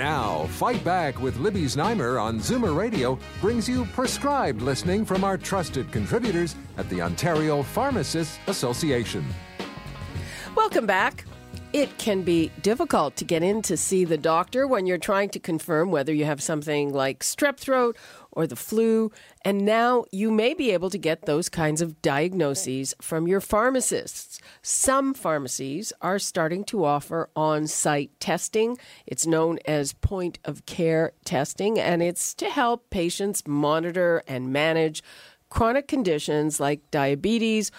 Now, 0.00 0.46
Fight 0.46 0.82
Back 0.82 1.20
with 1.20 1.36
Libby 1.36 1.64
Znaimer 1.64 2.18
on 2.18 2.38
Zoomer 2.38 2.74
Radio 2.74 3.18
brings 3.38 3.68
you 3.68 3.84
prescribed 3.84 4.62
listening 4.62 5.04
from 5.04 5.24
our 5.24 5.36
trusted 5.36 5.92
contributors 5.92 6.56
at 6.78 6.88
the 6.88 7.02
Ontario 7.02 7.62
Pharmacists 7.62 8.38
Association. 8.46 9.22
Welcome 10.56 10.86
back. 10.86 11.26
It 11.72 11.98
can 11.98 12.22
be 12.22 12.50
difficult 12.62 13.14
to 13.16 13.24
get 13.24 13.44
in 13.44 13.62
to 13.62 13.76
see 13.76 14.04
the 14.04 14.18
doctor 14.18 14.66
when 14.66 14.86
you're 14.86 14.98
trying 14.98 15.28
to 15.30 15.38
confirm 15.38 15.92
whether 15.92 16.12
you 16.12 16.24
have 16.24 16.42
something 16.42 16.92
like 16.92 17.20
strep 17.20 17.58
throat 17.58 17.96
or 18.32 18.48
the 18.48 18.56
flu. 18.56 19.12
And 19.44 19.64
now 19.64 20.04
you 20.10 20.32
may 20.32 20.52
be 20.52 20.72
able 20.72 20.90
to 20.90 20.98
get 20.98 21.26
those 21.26 21.48
kinds 21.48 21.80
of 21.80 22.02
diagnoses 22.02 22.92
from 23.00 23.28
your 23.28 23.40
pharmacists. 23.40 24.40
Some 24.62 25.14
pharmacies 25.14 25.92
are 26.02 26.18
starting 26.18 26.64
to 26.64 26.84
offer 26.84 27.30
on 27.36 27.68
site 27.68 28.18
testing. 28.18 28.76
It's 29.06 29.24
known 29.24 29.60
as 29.64 29.92
point 29.92 30.40
of 30.44 30.66
care 30.66 31.12
testing, 31.24 31.78
and 31.78 32.02
it's 32.02 32.34
to 32.34 32.50
help 32.50 32.90
patients 32.90 33.46
monitor 33.46 34.24
and 34.26 34.52
manage 34.52 35.04
chronic 35.50 35.88
conditions 35.88 36.60
like 36.60 36.90
diabetes 36.90 37.70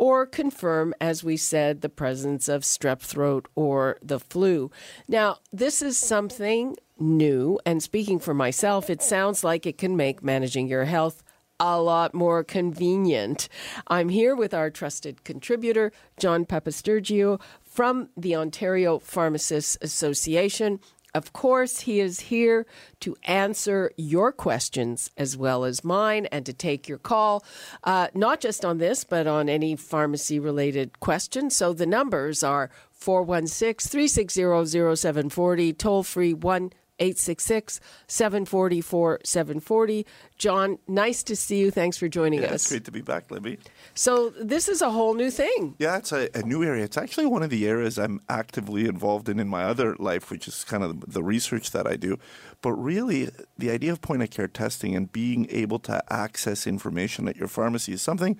or 0.00 0.24
confirm, 0.24 0.94
as 0.98 1.22
we 1.22 1.36
said, 1.36 1.82
the 1.82 1.88
presence 1.90 2.48
of 2.48 2.62
strep 2.62 3.00
throat 3.00 3.46
or 3.54 3.98
the 4.00 4.18
flu. 4.18 4.70
Now, 5.06 5.36
this 5.52 5.82
is 5.82 5.98
something 5.98 6.74
new, 6.98 7.60
and 7.66 7.82
speaking 7.82 8.18
for 8.18 8.32
myself, 8.32 8.88
it 8.88 9.02
sounds 9.02 9.44
like 9.44 9.66
it 9.66 9.76
can 9.76 9.98
make 9.98 10.22
managing 10.22 10.68
your 10.68 10.86
health 10.86 11.22
a 11.60 11.78
lot 11.78 12.14
more 12.14 12.42
convenient. 12.42 13.50
I'm 13.88 14.08
here 14.08 14.34
with 14.34 14.54
our 14.54 14.70
trusted 14.70 15.22
contributor, 15.22 15.92
John 16.18 16.46
Papastergiou 16.46 17.38
from 17.62 18.08
the 18.16 18.34
Ontario 18.34 18.98
Pharmacists 18.98 19.76
Association. 19.82 20.80
Of 21.14 21.32
course, 21.32 21.80
he 21.80 22.00
is 22.00 22.20
here 22.20 22.66
to 23.00 23.16
answer 23.24 23.90
your 23.96 24.32
questions 24.32 25.10
as 25.16 25.36
well 25.36 25.64
as 25.64 25.84
mine 25.84 26.26
and 26.26 26.46
to 26.46 26.52
take 26.52 26.88
your 26.88 26.98
call, 26.98 27.44
uh, 27.84 28.08
not 28.14 28.40
just 28.40 28.64
on 28.64 28.78
this, 28.78 29.04
but 29.04 29.26
on 29.26 29.48
any 29.48 29.76
pharmacy 29.76 30.38
related 30.38 31.00
question. 31.00 31.50
So 31.50 31.72
the 31.72 31.86
numbers 31.86 32.42
are 32.42 32.70
416 32.92 33.90
360 33.90 34.42
0740, 34.96 35.72
toll 35.72 36.02
free 36.02 36.34
1 36.34 36.72
866 37.00 37.80
744 38.06 39.20
740. 39.24 40.06
John, 40.38 40.78
nice 40.86 41.22
to 41.24 41.34
see 41.34 41.58
you. 41.58 41.70
Thanks 41.70 41.96
for 41.96 42.08
joining 42.08 42.40
Yeah, 42.42 42.48
us. 42.48 42.54
it's 42.62 42.68
great 42.68 42.84
to 42.84 42.92
be 42.92 43.00
back, 43.00 43.30
Libby. 43.30 43.58
So, 43.94 44.30
this 44.40 44.68
is 44.68 44.82
a 44.82 44.90
whole 44.90 45.14
new 45.14 45.30
thing. 45.30 45.74
Yeah, 45.78 45.96
it's 45.98 46.12
a, 46.12 46.28
a 46.34 46.42
new 46.42 46.62
area. 46.62 46.84
It's 46.84 46.96
actually 46.96 47.26
one 47.26 47.42
of 47.42 47.50
the 47.50 47.66
areas 47.66 47.98
I'm 47.98 48.20
actively 48.28 48.86
involved 48.86 49.28
in 49.28 49.40
in 49.40 49.48
my 49.48 49.64
other 49.64 49.96
life, 49.98 50.30
which 50.30 50.46
is 50.46 50.62
kind 50.64 50.84
of 50.84 51.12
the 51.12 51.22
research 51.22 51.72
that 51.72 51.86
I 51.86 51.96
do. 51.96 52.18
But 52.62 52.72
really, 52.74 53.30
the 53.58 53.70
idea 53.70 53.92
of 53.92 54.00
point 54.02 54.22
of 54.22 54.30
care 54.30 54.48
testing 54.48 54.94
and 54.94 55.10
being 55.10 55.46
able 55.50 55.78
to 55.80 56.02
access 56.12 56.66
information 56.66 57.26
at 57.28 57.36
your 57.36 57.48
pharmacy 57.48 57.92
is 57.94 58.02
something 58.02 58.38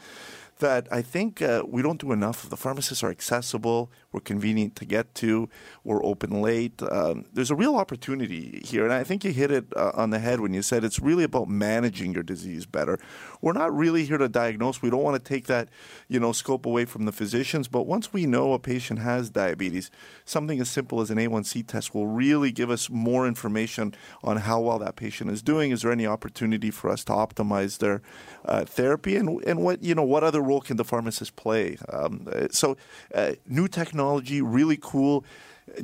that 0.60 0.86
I 0.90 1.02
think 1.02 1.42
uh, 1.42 1.62
we 1.66 1.82
don't 1.82 2.00
do 2.00 2.12
enough. 2.12 2.48
The 2.48 2.56
pharmacists 2.56 3.02
are 3.02 3.10
accessible, 3.10 3.90
we're 4.12 4.20
convenient 4.20 4.76
to 4.76 4.84
get 4.84 5.14
to, 5.16 5.48
we're 5.84 6.04
open 6.04 6.40
late. 6.40 6.82
Um, 6.82 7.26
there's 7.32 7.50
a 7.50 7.54
real 7.54 7.76
opportunity 7.76 8.62
here, 8.64 8.84
and 8.84 8.92
I 8.92 9.04
think 9.04 9.24
you 9.24 9.32
hit 9.32 9.50
it 9.50 9.66
uh, 9.76 9.92
on 9.94 10.10
the 10.10 10.18
head 10.18 10.40
when 10.40 10.54
you 10.54 10.62
said 10.62 10.84
it's 10.84 11.00
really 11.00 11.24
about 11.24 11.48
managing 11.48 12.14
your 12.14 12.22
disease 12.22 12.66
better. 12.66 12.98
We're 13.40 13.52
not 13.52 13.74
really 13.74 14.04
here 14.04 14.18
to 14.18 14.28
diagnose. 14.28 14.82
We 14.82 14.90
don't 14.90 15.02
want 15.02 15.22
to 15.22 15.28
take 15.28 15.46
that, 15.46 15.68
you 16.08 16.20
know, 16.20 16.32
scope 16.32 16.66
away 16.66 16.84
from 16.84 17.04
the 17.04 17.12
physicians. 17.12 17.68
But 17.68 17.86
once 17.86 18.12
we 18.12 18.26
know 18.26 18.52
a 18.52 18.58
patient 18.58 19.00
has 19.00 19.30
diabetes, 19.30 19.90
something 20.24 20.60
as 20.60 20.68
simple 20.68 21.00
as 21.00 21.10
an 21.10 21.18
A1C 21.18 21.66
test 21.66 21.94
will 21.94 22.06
really 22.06 22.52
give 22.52 22.70
us 22.70 22.90
more 22.90 23.26
information 23.26 23.94
on 24.22 24.38
how 24.38 24.60
well 24.60 24.78
that 24.78 24.96
patient 24.96 25.30
is 25.30 25.42
doing. 25.42 25.70
Is 25.70 25.82
there 25.82 25.92
any 25.92 26.06
opportunity 26.06 26.70
for 26.70 26.90
us 26.90 27.04
to 27.04 27.12
optimize 27.12 27.78
their 27.78 28.02
uh, 28.44 28.64
therapy, 28.64 29.16
and 29.16 29.42
and 29.44 29.62
what 29.62 29.82
you 29.82 29.94
know 29.94 30.02
what 30.02 30.24
other 30.24 30.42
role 30.50 30.60
can 30.60 30.76
the 30.76 30.84
pharmacist 30.92 31.32
play? 31.36 31.78
Um, 31.96 32.12
uh, 32.34 32.48
so, 32.50 32.76
uh, 33.14 33.32
new 33.46 33.68
technology, 33.68 34.38
really 34.58 34.78
cool. 34.92 35.24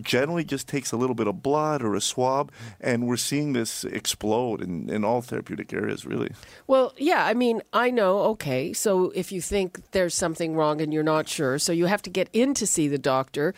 Generally, 0.02 0.44
just 0.44 0.66
takes 0.66 0.90
a 0.92 0.96
little 0.96 1.14
bit 1.14 1.28
of 1.28 1.36
blood 1.42 1.80
or 1.86 1.94
a 1.94 2.00
swab, 2.00 2.50
and 2.80 3.06
we're 3.06 3.22
seeing 3.30 3.52
this 3.52 3.84
explode 3.84 4.58
in, 4.60 4.90
in 4.90 5.04
all 5.04 5.22
therapeutic 5.22 5.72
areas, 5.72 6.04
really. 6.04 6.32
Well, 6.66 6.92
yeah, 7.10 7.22
I 7.24 7.34
mean, 7.34 7.62
I 7.72 7.90
know, 7.92 8.12
okay, 8.34 8.72
so 8.72 9.12
if 9.14 9.30
you 9.30 9.40
think 9.40 9.68
there's 9.92 10.14
something 10.24 10.56
wrong 10.58 10.80
and 10.80 10.92
you're 10.92 11.10
not 11.16 11.28
sure, 11.28 11.58
so 11.60 11.70
you 11.72 11.86
have 11.86 12.02
to 12.02 12.10
get 12.10 12.28
in 12.32 12.52
to 12.54 12.66
see 12.66 12.88
the 12.88 12.98
doctor. 12.98 13.54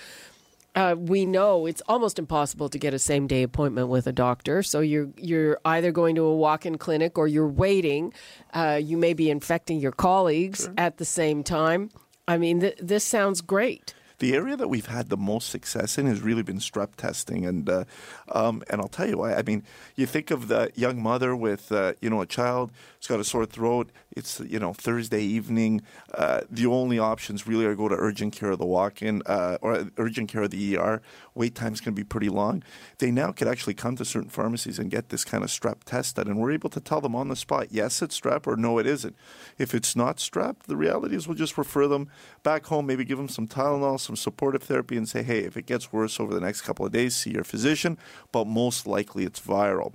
Uh, 0.75 0.95
we 0.97 1.27
know 1.27 1.67
it's 1.67 1.83
almost 1.89 2.19
impossible 2.19 2.69
to 2.69 2.79
get 2.79 2.95
a 2.95 2.99
same 2.99 3.27
day 3.27 3.43
appointment 3.43 3.89
with 3.89 4.07
a 4.07 4.13
doctor. 4.13 4.63
So 4.63 4.81
you're 4.81 5.09
you're 5.17 5.59
either 5.65 5.91
going 5.93 6.15
to 6.17 6.23
a 6.23 6.37
walk 6.37 6.67
in 6.67 6.79
clinic 6.79 7.19
or 7.19 7.27
you're 7.27 7.49
waiting. 7.49 8.13
Uh, 8.53 8.81
you 8.83 8.97
may 8.97 9.13
be 9.13 9.31
infecting 9.31 9.81
your 9.81 9.93
colleagues 9.93 10.69
at 10.77 10.99
the 10.99 11.05
same 11.05 11.43
time. 11.43 11.91
I 12.29 12.37
mean, 12.37 12.61
th- 12.61 12.79
this 12.81 13.05
sounds 13.05 13.41
great. 13.41 13.95
The 14.19 14.35
area 14.35 14.57
that 14.57 14.67
we've 14.69 14.87
had 14.87 15.11
the 15.11 15.17
most 15.17 15.49
success 15.49 15.97
in 15.97 16.07
has 16.07 16.21
really 16.23 16.43
been 16.43 16.59
strep 16.59 16.97
testing, 16.97 17.47
and 17.47 17.69
uh, 17.69 17.85
um, 18.33 18.65
and 18.69 18.81
I'll 18.81 18.89
tell 18.89 19.09
you 19.09 19.19
why. 19.19 19.35
I 19.35 19.43
mean, 19.43 19.63
you 19.95 20.07
think 20.07 20.33
of 20.33 20.49
the 20.49 20.73
young 20.75 21.01
mother 21.01 21.37
with 21.37 21.71
uh, 21.71 21.93
you 22.01 22.11
know 22.11 22.21
a 22.21 22.27
child 22.27 22.73
who's 22.99 23.07
got 23.07 23.21
a 23.21 23.25
sore 23.25 23.47
throat. 23.47 23.91
It's 24.17 24.41
you 24.41 24.59
know 24.59 24.73
Thursday 24.73 25.23
evening. 25.23 25.83
Uh, 26.13 26.41
the 26.51 26.67
only 26.67 26.99
options 26.99 27.47
really 27.47 27.65
are 27.65 27.75
go 27.75 27.89
to 27.89 27.95
urgent 27.95 28.35
care 28.35 28.53
or 28.53 28.57
the 28.57 28.67
walk-in 28.67 29.23
uh, 29.27 29.59
or 29.61 29.89
urgent 29.97 30.29
care 30.29 30.43
or 30.43 30.49
the 30.49 30.77
ER. 30.77 31.01
Wait 31.35 31.55
times 31.55 31.81
can 31.81 31.95
be 31.95 32.05
pretty 32.05 32.29
long. 32.29 32.63
They 32.99 33.11
now 33.11 33.33
could 33.33 33.47
actually 33.47 33.75
come 33.75 33.97
to 33.97 34.05
certain 34.05 34.31
pharmacies 34.31 34.79
and 34.79 34.91
get 34.91 35.11
this 35.11 35.25
kind 35.25 35.45
of 35.45 35.51
strep 35.51 35.85
tested, 35.85 36.27
and 36.27 36.39
we're 36.39 36.53
able 36.53 36.71
to 36.71 36.81
tell 36.81 37.01
them 37.01 37.15
on 37.15 37.29
the 37.29 37.37
spot, 37.37 37.69
yes, 37.71 38.03
it's 38.03 38.19
strep, 38.19 38.47
or 38.47 38.57
no, 38.57 38.79
it 38.79 38.87
isn't. 38.87 39.15
If 39.57 39.75
it's 39.75 39.95
not 39.95 40.17
strep, 40.17 40.65
the 40.67 40.77
reality 40.77 41.15
is 41.15 41.29
we'll 41.29 41.37
just 41.37 41.57
refer 41.57 41.87
them 41.87 42.09
back 42.43 42.67
home, 42.67 42.87
maybe 42.87 43.05
give 43.05 43.19
them 43.19 43.29
some 43.29 43.47
Tylenol, 43.47 44.01
some 44.01 44.17
supportive 44.17 44.63
therapy, 44.65 44.97
and 44.97 45.09
say, 45.09 45.23
hey, 45.23 45.41
if 45.41 45.57
it 45.57 45.67
gets 45.67 45.93
worse 45.93 46.19
over 46.19 46.35
the 46.35 46.41
next 46.41 46.63
couple 46.63 46.85
of 46.85 46.93
days, 46.93 47.15
see 47.15 47.31
your 47.31 47.45
physician. 47.45 47.99
But 48.33 48.47
most 48.47 48.87
likely, 48.87 49.25
it's 49.25 49.41
viral. 49.41 49.93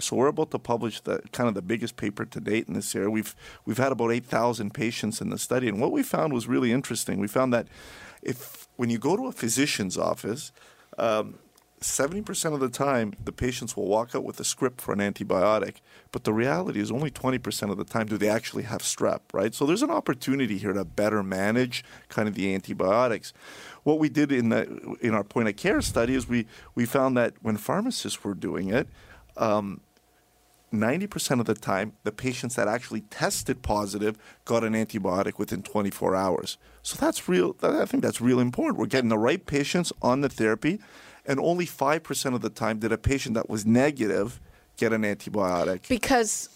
So 0.00 0.16
we're 0.16 0.28
about 0.28 0.50
to 0.52 0.58
publish 0.58 1.00
the 1.00 1.20
kind 1.32 1.48
of 1.48 1.54
the 1.54 1.62
biggest 1.62 1.96
paper 1.96 2.24
to 2.24 2.40
date 2.40 2.68
in 2.68 2.74
this 2.74 2.94
area. 2.94 3.10
We've 3.10 3.34
we've 3.64 3.78
had 3.78 3.92
about 3.92 4.12
eight 4.12 4.26
thousand 4.26 4.74
patients 4.74 5.20
in 5.20 5.30
the 5.30 5.38
study, 5.38 5.68
and 5.68 5.80
what 5.80 5.92
we 5.92 6.02
found 6.02 6.32
was 6.32 6.46
really 6.46 6.72
interesting. 6.72 7.18
We 7.18 7.28
found 7.28 7.52
that 7.52 7.66
if 8.22 8.68
when 8.76 8.90
you 8.90 8.98
go 8.98 9.16
to 9.16 9.26
a 9.26 9.32
physician's 9.32 9.98
office, 9.98 10.52
um, 10.98 11.38
seventy 11.80 12.22
percent 12.22 12.54
of 12.54 12.60
the 12.60 12.68
time 12.68 13.14
the 13.24 13.32
patients 13.32 13.76
will 13.76 13.86
walk 13.86 14.14
out 14.14 14.24
with 14.24 14.38
a 14.40 14.44
script 14.44 14.80
for 14.80 14.92
an 14.92 15.00
antibiotic, 15.00 15.76
but 16.12 16.24
the 16.24 16.32
reality 16.32 16.80
is 16.80 16.90
only 16.90 17.10
twenty 17.10 17.38
percent 17.38 17.72
of 17.72 17.78
the 17.78 17.84
time 17.84 18.06
do 18.06 18.16
they 18.16 18.28
actually 18.28 18.64
have 18.64 18.82
strep. 18.82 19.20
Right. 19.32 19.54
So 19.54 19.66
there's 19.66 19.82
an 19.82 19.90
opportunity 19.90 20.58
here 20.58 20.72
to 20.72 20.84
better 20.84 21.22
manage 21.22 21.84
kind 22.08 22.28
of 22.28 22.34
the 22.34 22.54
antibiotics. 22.54 23.32
What 23.82 23.98
we 23.98 24.08
did 24.08 24.32
in 24.32 24.48
the 24.50 24.96
in 25.00 25.14
our 25.14 25.24
point 25.24 25.48
of 25.48 25.56
care 25.56 25.82
study 25.82 26.14
is 26.14 26.28
we 26.28 26.46
we 26.74 26.86
found 26.86 27.16
that 27.16 27.34
when 27.42 27.56
pharmacists 27.56 28.22
were 28.22 28.34
doing 28.34 28.70
it. 28.70 28.88
Um, 29.36 29.82
90% 30.72 31.40
of 31.40 31.46
the 31.46 31.54
time, 31.54 31.92
the 32.04 32.12
patients 32.12 32.56
that 32.56 32.68
actually 32.68 33.02
tested 33.02 33.62
positive 33.62 34.18
got 34.44 34.64
an 34.64 34.74
antibiotic 34.74 35.38
within 35.38 35.62
24 35.62 36.14
hours. 36.14 36.58
So 36.82 36.96
that's 37.00 37.28
real. 37.28 37.56
I 37.62 37.84
think 37.84 38.02
that's 38.02 38.20
real 38.20 38.40
important. 38.40 38.78
We're 38.78 38.86
getting 38.86 39.08
the 39.08 39.18
right 39.18 39.44
patients 39.44 39.92
on 40.02 40.20
the 40.20 40.28
therapy, 40.28 40.80
and 41.26 41.40
only 41.40 41.66
5% 41.66 42.34
of 42.34 42.40
the 42.40 42.50
time 42.50 42.78
did 42.78 42.92
a 42.92 42.98
patient 42.98 43.34
that 43.34 43.48
was 43.48 43.66
negative 43.66 44.40
get 44.76 44.92
an 44.92 45.02
antibiotic. 45.02 45.88
Because 45.88 46.48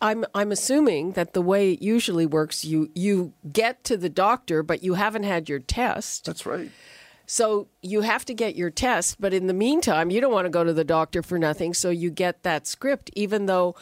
I'm 0.00 0.24
I'm 0.34 0.52
assuming 0.52 1.12
that 1.12 1.32
the 1.32 1.42
way 1.42 1.72
it 1.72 1.82
usually 1.82 2.26
works, 2.26 2.64
you 2.64 2.90
you 2.94 3.32
get 3.50 3.82
to 3.84 3.96
the 3.96 4.08
doctor, 4.08 4.62
but 4.62 4.82
you 4.82 4.94
haven't 4.94 5.24
had 5.24 5.48
your 5.48 5.58
test. 5.58 6.26
That's 6.26 6.46
right. 6.46 6.70
So 7.30 7.68
you 7.80 8.00
have 8.00 8.24
to 8.24 8.34
get 8.34 8.56
your 8.56 8.70
test, 8.70 9.20
but 9.20 9.32
in 9.32 9.46
the 9.46 9.54
meantime, 9.54 10.10
you 10.10 10.20
don't 10.20 10.32
want 10.32 10.46
to 10.46 10.50
go 10.50 10.64
to 10.64 10.72
the 10.72 10.82
doctor 10.82 11.22
for 11.22 11.38
nothing. 11.38 11.74
So 11.74 11.88
you 11.88 12.10
get 12.10 12.42
that 12.42 12.66
script, 12.66 13.08
even 13.14 13.46
though 13.46 13.76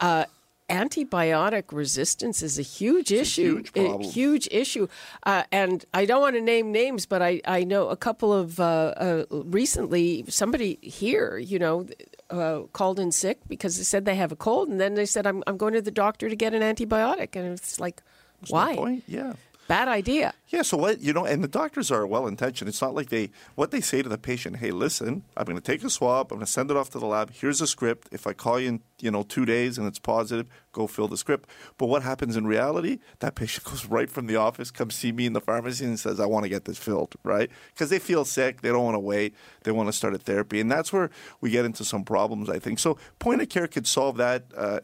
uh, 0.00 0.26
antibiotic 0.70 1.64
resistance 1.72 2.42
is 2.42 2.60
a 2.60 2.62
huge 2.62 3.10
It's 3.10 3.18
a 3.18 3.22
issue. 3.22 3.56
huge 3.56 3.72
problem. 3.72 4.02
huge 4.08 4.46
issue. 4.52 4.86
Uh, 5.24 5.42
and 5.50 5.84
I 5.92 6.04
don't 6.04 6.20
want 6.20 6.36
to 6.36 6.40
name 6.40 6.70
names, 6.70 7.04
but 7.06 7.22
I, 7.22 7.40
I 7.44 7.64
know 7.64 7.88
a 7.88 7.96
couple 7.96 8.32
of 8.32 8.60
uh, 8.60 8.94
uh, 8.96 9.24
recently, 9.30 10.24
somebody 10.28 10.78
here, 10.80 11.38
you 11.38 11.58
know, 11.58 11.88
uh, 12.30 12.60
called 12.72 13.00
in 13.00 13.10
sick 13.10 13.40
because 13.48 13.78
they 13.78 13.82
said 13.82 14.04
they 14.04 14.14
have 14.14 14.30
a 14.30 14.36
cold. 14.36 14.68
And 14.68 14.80
then 14.80 14.94
they 14.94 15.06
said, 15.06 15.26
I'm, 15.26 15.42
I'm 15.48 15.56
going 15.56 15.74
to 15.74 15.82
the 15.82 15.90
doctor 15.90 16.28
to 16.28 16.36
get 16.36 16.54
an 16.54 16.62
antibiotic. 16.62 17.34
And 17.34 17.52
it's 17.52 17.80
like, 17.80 18.00
why? 18.46 18.76
point? 18.76 19.02
Yeah. 19.08 19.32
Bad 19.72 19.88
idea. 19.88 20.34
Yeah, 20.48 20.60
so 20.60 20.76
what 20.76 21.00
you 21.00 21.14
know, 21.14 21.24
and 21.24 21.42
the 21.42 21.48
doctors 21.48 21.90
are 21.90 22.06
well 22.06 22.26
intentioned. 22.26 22.68
It's 22.68 22.82
not 22.82 22.94
like 22.94 23.08
they 23.08 23.30
what 23.54 23.70
they 23.70 23.80
say 23.80 24.02
to 24.02 24.08
the 24.10 24.18
patient. 24.18 24.56
Hey, 24.56 24.70
listen, 24.70 25.24
I'm 25.34 25.46
going 25.46 25.56
to 25.56 25.62
take 25.62 25.82
a 25.82 25.88
swab. 25.88 26.30
I'm 26.30 26.36
going 26.36 26.44
to 26.44 26.52
send 26.52 26.70
it 26.70 26.76
off 26.76 26.90
to 26.90 26.98
the 26.98 27.06
lab. 27.06 27.30
Here's 27.32 27.62
a 27.62 27.66
script. 27.66 28.08
If 28.12 28.26
I 28.26 28.34
call 28.34 28.60
you 28.60 28.68
in, 28.68 28.80
you 29.00 29.10
know, 29.10 29.22
two 29.22 29.46
days 29.46 29.78
and 29.78 29.86
it's 29.86 29.98
positive, 29.98 30.46
go 30.72 30.86
fill 30.86 31.08
the 31.08 31.16
script. 31.16 31.48
But 31.78 31.86
what 31.86 32.02
happens 32.02 32.36
in 32.36 32.46
reality? 32.46 32.98
That 33.20 33.34
patient 33.34 33.64
goes 33.70 33.86
right 33.86 34.10
from 34.10 34.26
the 34.26 34.36
office, 34.36 34.70
comes 34.70 34.94
see 34.94 35.10
me 35.10 35.24
in 35.24 35.32
the 35.32 35.40
pharmacy, 35.40 35.86
and 35.86 35.98
says, 35.98 36.20
"I 36.20 36.26
want 36.26 36.42
to 36.42 36.50
get 36.50 36.66
this 36.66 36.76
filled," 36.76 37.14
right? 37.24 37.50
Because 37.72 37.88
they 37.88 37.98
feel 37.98 38.26
sick. 38.26 38.60
They 38.60 38.68
don't 38.68 38.84
want 38.84 38.96
to 38.96 39.00
wait. 39.00 39.34
They 39.62 39.72
want 39.72 39.88
to 39.88 39.94
start 39.94 40.12
a 40.12 40.18
therapy, 40.18 40.60
and 40.60 40.70
that's 40.70 40.92
where 40.92 41.08
we 41.40 41.48
get 41.48 41.64
into 41.64 41.82
some 41.82 42.04
problems. 42.04 42.50
I 42.50 42.58
think 42.58 42.78
so. 42.78 42.98
Point 43.20 43.40
of 43.40 43.48
care 43.48 43.68
could 43.68 43.86
solve 43.86 44.18
that. 44.18 44.44
Uh, 44.54 44.80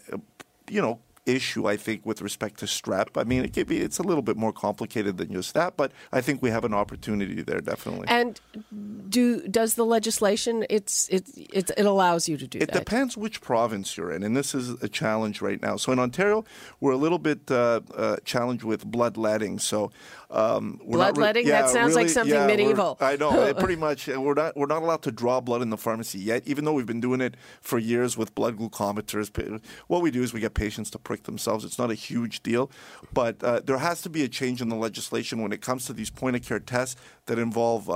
you 0.71 0.81
know, 0.81 0.99
issue, 1.29 1.67
I 1.69 1.77
think, 1.77 2.05
with 2.07 2.23
respect 2.23 2.59
to 2.61 2.67
strep. 2.67 3.09
I 3.17 3.25
mean, 3.25 3.45
it 3.45 3.53
could 3.53 3.67
be, 3.67 3.79
it's 3.79 3.99
a 3.99 4.03
little 4.03 4.23
bit 4.23 4.37
more 4.37 4.53
complicated 4.53 5.19
than 5.19 5.33
just 5.33 5.55
that, 5.55 5.77
but 5.77 5.93
I 6.13 6.21
think 6.21 6.43
we 6.43 6.51
have 6.51 6.65
an 6.65 6.75
opportunity 6.75 7.43
there, 7.43 7.61
definitely. 7.61 8.07
And 8.09 8.41
do 9.09 9.47
does 9.49 9.75
the 9.75 9.85
legislation? 9.85 10.65
It's 10.71 11.09
it 11.09 11.29
it, 11.37 11.71
it 11.77 11.87
allows 11.87 12.29
you 12.29 12.37
to 12.39 12.47
do 12.47 12.59
It 12.59 12.73
that. 12.73 12.79
depends 12.79 13.17
which 13.17 13.41
province 13.41 13.97
you're 13.97 14.11
in, 14.13 14.23
and 14.23 14.37
this 14.37 14.55
is 14.55 14.71
a 14.83 14.89
challenge 14.89 15.41
right 15.43 15.61
now. 15.61 15.77
So 15.77 15.93
in 15.93 15.99
Ontario, 15.99 16.45
we're 16.81 16.93
a 16.93 16.97
little 16.97 17.19
bit 17.19 17.51
uh, 17.51 17.81
uh, 17.95 18.17
challenged 18.25 18.65
with 18.65 18.85
bloodletting. 18.87 19.59
So 19.59 19.91
um, 20.31 20.79
we're 20.85 20.99
not 20.99 21.15
Bloodletting? 21.15 21.47
yeah, 21.47 21.63
That 21.63 21.71
sounds 21.71 21.95
like 21.95 22.09
something 22.09 22.35
yeah, 22.35 22.47
medieval. 22.47 22.99
I 23.01 23.17
know. 23.17 23.55
pretty 23.59 23.77
much, 23.77 24.09
we're 24.09 24.35
not 24.35 24.57
we're 24.57 24.67
not 24.67 24.83
allowed 24.83 25.03
to 25.03 25.13
draw 25.13 25.41
blood 25.41 25.63
in 25.63 25.71
the 25.71 25.79
pharmacy 25.79 26.19
yet, 26.19 26.43
even 26.47 26.65
though 26.65 26.75
we've 26.75 26.87
been 26.87 27.01
doing 27.01 27.21
it 27.21 27.35
for 27.63 27.79
years 27.79 28.17
with 28.19 28.35
blood 28.35 28.57
glucometers. 28.59 29.61
What 29.87 30.03
we 30.03 30.11
do 30.11 30.23
is 30.23 30.33
we 30.33 30.41
get 30.41 30.55
patients 30.55 30.91
to 30.91 30.99
prick 30.99 31.18
themselves. 31.25 31.65
It's 31.65 31.79
not 31.79 31.91
a 31.91 31.95
huge 31.95 32.43
deal, 32.43 32.71
but 33.13 33.43
uh, 33.43 33.61
there 33.65 33.79
has 33.79 34.03
to 34.03 34.11
be 34.11 34.25
a 34.25 34.29
change 34.29 34.61
in 34.61 34.69
the 34.69 34.77
legislation 34.77 35.43
when 35.43 35.53
it 35.53 35.61
comes 35.61 35.87
to 35.87 35.93
these 35.93 36.11
point 36.11 36.37
of 36.37 36.43
care 36.45 36.61
tests 36.61 37.01
that 37.27 37.39
involve. 37.39 37.89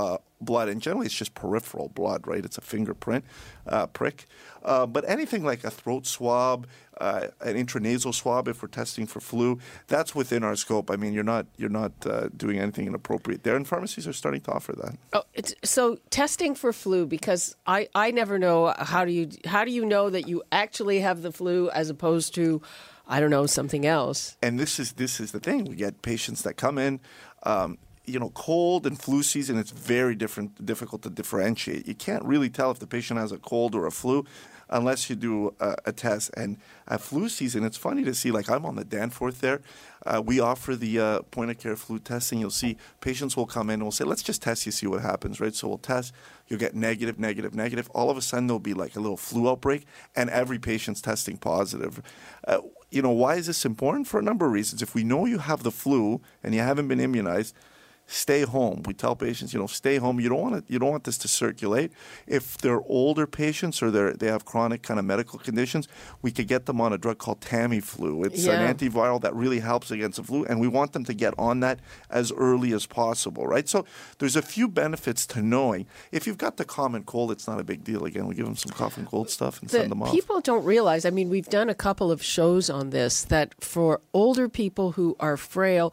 Blood, 0.44 0.68
and 0.68 0.82
generally 0.82 1.06
it's 1.06 1.14
just 1.14 1.34
peripheral 1.34 1.88
blood, 1.88 2.26
right? 2.26 2.44
It's 2.44 2.58
a 2.58 2.60
fingerprint 2.60 3.24
uh, 3.66 3.86
prick. 3.86 4.26
Uh, 4.64 4.86
but 4.86 5.08
anything 5.08 5.44
like 5.44 5.64
a 5.64 5.70
throat 5.70 6.06
swab, 6.06 6.66
uh, 7.00 7.28
an 7.40 7.54
intranasal 7.54 8.14
swab, 8.14 8.48
if 8.48 8.62
we're 8.62 8.68
testing 8.68 9.06
for 9.06 9.20
flu, 9.20 9.58
that's 9.88 10.14
within 10.14 10.44
our 10.44 10.56
scope. 10.56 10.90
I 10.90 10.96
mean, 10.96 11.12
you're 11.12 11.24
not 11.24 11.46
you're 11.56 11.68
not 11.68 11.92
uh, 12.06 12.28
doing 12.36 12.58
anything 12.58 12.86
inappropriate 12.86 13.42
there, 13.42 13.56
and 13.56 13.66
pharmacies 13.66 14.06
are 14.06 14.12
starting 14.12 14.40
to 14.42 14.52
offer 14.52 14.72
that. 14.72 14.96
Oh, 15.12 15.22
it's, 15.34 15.54
so 15.64 15.98
testing 16.10 16.54
for 16.54 16.72
flu 16.72 17.06
because 17.06 17.56
I, 17.66 17.88
I 17.94 18.10
never 18.10 18.38
know 18.38 18.74
how 18.78 19.04
do 19.04 19.12
you 19.12 19.30
how 19.46 19.64
do 19.64 19.70
you 19.70 19.84
know 19.84 20.10
that 20.10 20.28
you 20.28 20.42
actually 20.52 21.00
have 21.00 21.22
the 21.22 21.32
flu 21.32 21.70
as 21.70 21.90
opposed 21.90 22.34
to 22.34 22.62
I 23.08 23.20
don't 23.20 23.30
know 23.30 23.46
something 23.46 23.84
else. 23.84 24.36
and 24.42 24.58
this 24.58 24.78
is 24.78 24.92
this 24.92 25.20
is 25.20 25.32
the 25.32 25.40
thing. 25.40 25.64
We 25.64 25.76
get 25.76 26.02
patients 26.02 26.42
that 26.42 26.54
come 26.54 26.78
in. 26.78 27.00
Um, 27.44 27.78
you 28.04 28.18
know, 28.18 28.30
cold 28.30 28.86
and 28.86 29.00
flu 29.00 29.22
season, 29.22 29.58
it's 29.58 29.70
very 29.70 30.14
different, 30.14 30.64
difficult 30.64 31.02
to 31.02 31.10
differentiate. 31.10 31.86
You 31.86 31.94
can't 31.94 32.24
really 32.24 32.50
tell 32.50 32.70
if 32.70 32.78
the 32.78 32.86
patient 32.86 33.20
has 33.20 33.32
a 33.32 33.38
cold 33.38 33.74
or 33.74 33.86
a 33.86 33.92
flu 33.92 34.24
unless 34.68 35.08
you 35.08 35.14
do 35.14 35.54
a, 35.60 35.76
a 35.86 35.92
test. 35.92 36.30
And 36.36 36.56
at 36.88 37.00
flu 37.00 37.28
season, 37.28 37.62
it's 37.62 37.76
funny 37.76 38.02
to 38.04 38.14
see, 38.14 38.30
like 38.30 38.50
I'm 38.50 38.66
on 38.66 38.74
the 38.74 38.84
Danforth 38.84 39.40
there. 39.40 39.60
Uh, 40.04 40.20
we 40.24 40.40
offer 40.40 40.74
the 40.74 40.98
uh, 40.98 41.22
point 41.22 41.50
of 41.50 41.58
care 41.58 41.76
flu 41.76 41.98
testing. 41.98 42.40
You'll 42.40 42.50
see 42.50 42.76
patients 43.00 43.36
will 43.36 43.46
come 43.46 43.70
in 43.70 43.74
and 43.74 43.82
we'll 43.82 43.92
say, 43.92 44.04
let's 44.04 44.22
just 44.22 44.42
test 44.42 44.66
you, 44.66 44.72
see 44.72 44.86
what 44.86 45.02
happens, 45.02 45.40
right? 45.40 45.54
So 45.54 45.68
we'll 45.68 45.78
test. 45.78 46.12
You'll 46.48 46.58
get 46.58 46.74
negative, 46.74 47.20
negative, 47.20 47.54
negative. 47.54 47.88
All 47.90 48.10
of 48.10 48.16
a 48.16 48.22
sudden, 48.22 48.48
there'll 48.48 48.58
be 48.58 48.74
like 48.74 48.96
a 48.96 49.00
little 49.00 49.16
flu 49.16 49.48
outbreak, 49.48 49.86
and 50.16 50.28
every 50.28 50.58
patient's 50.58 51.00
testing 51.00 51.36
positive. 51.36 52.02
Uh, 52.48 52.58
you 52.90 53.00
know, 53.00 53.10
why 53.10 53.36
is 53.36 53.46
this 53.46 53.64
important? 53.64 54.08
For 54.08 54.18
a 54.18 54.22
number 54.22 54.46
of 54.46 54.52
reasons. 54.52 54.82
If 54.82 54.94
we 54.94 55.04
know 55.04 55.24
you 55.24 55.38
have 55.38 55.62
the 55.62 55.70
flu 55.70 56.20
and 56.42 56.54
you 56.54 56.60
haven't 56.60 56.88
been 56.88 57.00
immunized, 57.00 57.54
stay 58.06 58.42
home. 58.42 58.82
We 58.84 58.92
tell 58.94 59.16
patients, 59.16 59.54
you 59.54 59.60
know, 59.60 59.66
stay 59.66 59.96
home. 59.96 60.20
You 60.20 60.28
don't 60.28 60.40
want 60.40 60.66
to, 60.66 60.72
you 60.72 60.78
don't 60.78 60.90
want 60.90 61.04
this 61.04 61.16
to 61.18 61.28
circulate. 61.28 61.92
If 62.26 62.58
they're 62.58 62.82
older 62.82 63.26
patients 63.26 63.82
or 63.82 63.90
they 63.90 64.12
they 64.12 64.26
have 64.26 64.44
chronic 64.44 64.82
kind 64.82 64.98
of 65.00 65.06
medical 65.06 65.38
conditions, 65.38 65.88
we 66.20 66.30
could 66.30 66.48
get 66.48 66.66
them 66.66 66.80
on 66.80 66.92
a 66.92 66.98
drug 66.98 67.18
called 67.18 67.40
Tamiflu. 67.40 68.26
It's 68.26 68.44
Yeah. 68.44 68.60
an 68.60 68.76
antiviral 68.76 69.20
that 69.22 69.34
really 69.34 69.60
helps 69.60 69.90
against 69.90 70.16
the 70.18 70.24
flu, 70.24 70.44
and 70.44 70.60
we 70.60 70.68
want 70.68 70.92
them 70.92 71.04
to 71.04 71.14
get 71.14 71.32
on 71.38 71.60
that 71.60 71.80
as 72.10 72.32
early 72.32 72.72
as 72.72 72.86
possible, 72.86 73.46
right? 73.46 73.68
So 73.68 73.84
there's 74.18 74.36
a 74.36 74.42
few 74.42 74.68
benefits 74.68 75.26
to 75.28 75.40
knowing. 75.42 75.86
If 76.10 76.26
you've 76.26 76.38
got 76.38 76.56
the 76.58 76.64
common 76.64 77.04
cold, 77.04 77.30
it's 77.32 77.46
not 77.46 77.60
a 77.60 77.64
big 77.64 77.82
deal. 77.84 78.04
Again, 78.04 78.26
we 78.26 78.34
give 78.34 78.46
them 78.46 78.56
some 78.56 78.72
cough 78.72 78.98
and 78.98 79.06
cold 79.06 79.30
stuff 79.30 79.60
and 79.60 79.70
The 79.70 79.78
send 79.78 79.90
them 79.90 80.02
off. 80.02 80.12
people 80.12 80.40
don't 80.40 80.64
realize. 80.64 81.04
I 81.04 81.10
mean, 81.10 81.30
we've 81.30 81.48
done 81.48 81.68
a 81.70 81.74
couple 81.74 82.10
of 82.10 82.22
shows 82.22 82.68
on 82.68 82.90
this 82.90 83.22
that 83.24 83.54
for 83.60 84.00
older 84.12 84.48
people 84.48 84.92
who 84.92 85.16
are 85.18 85.36
frail. 85.36 85.92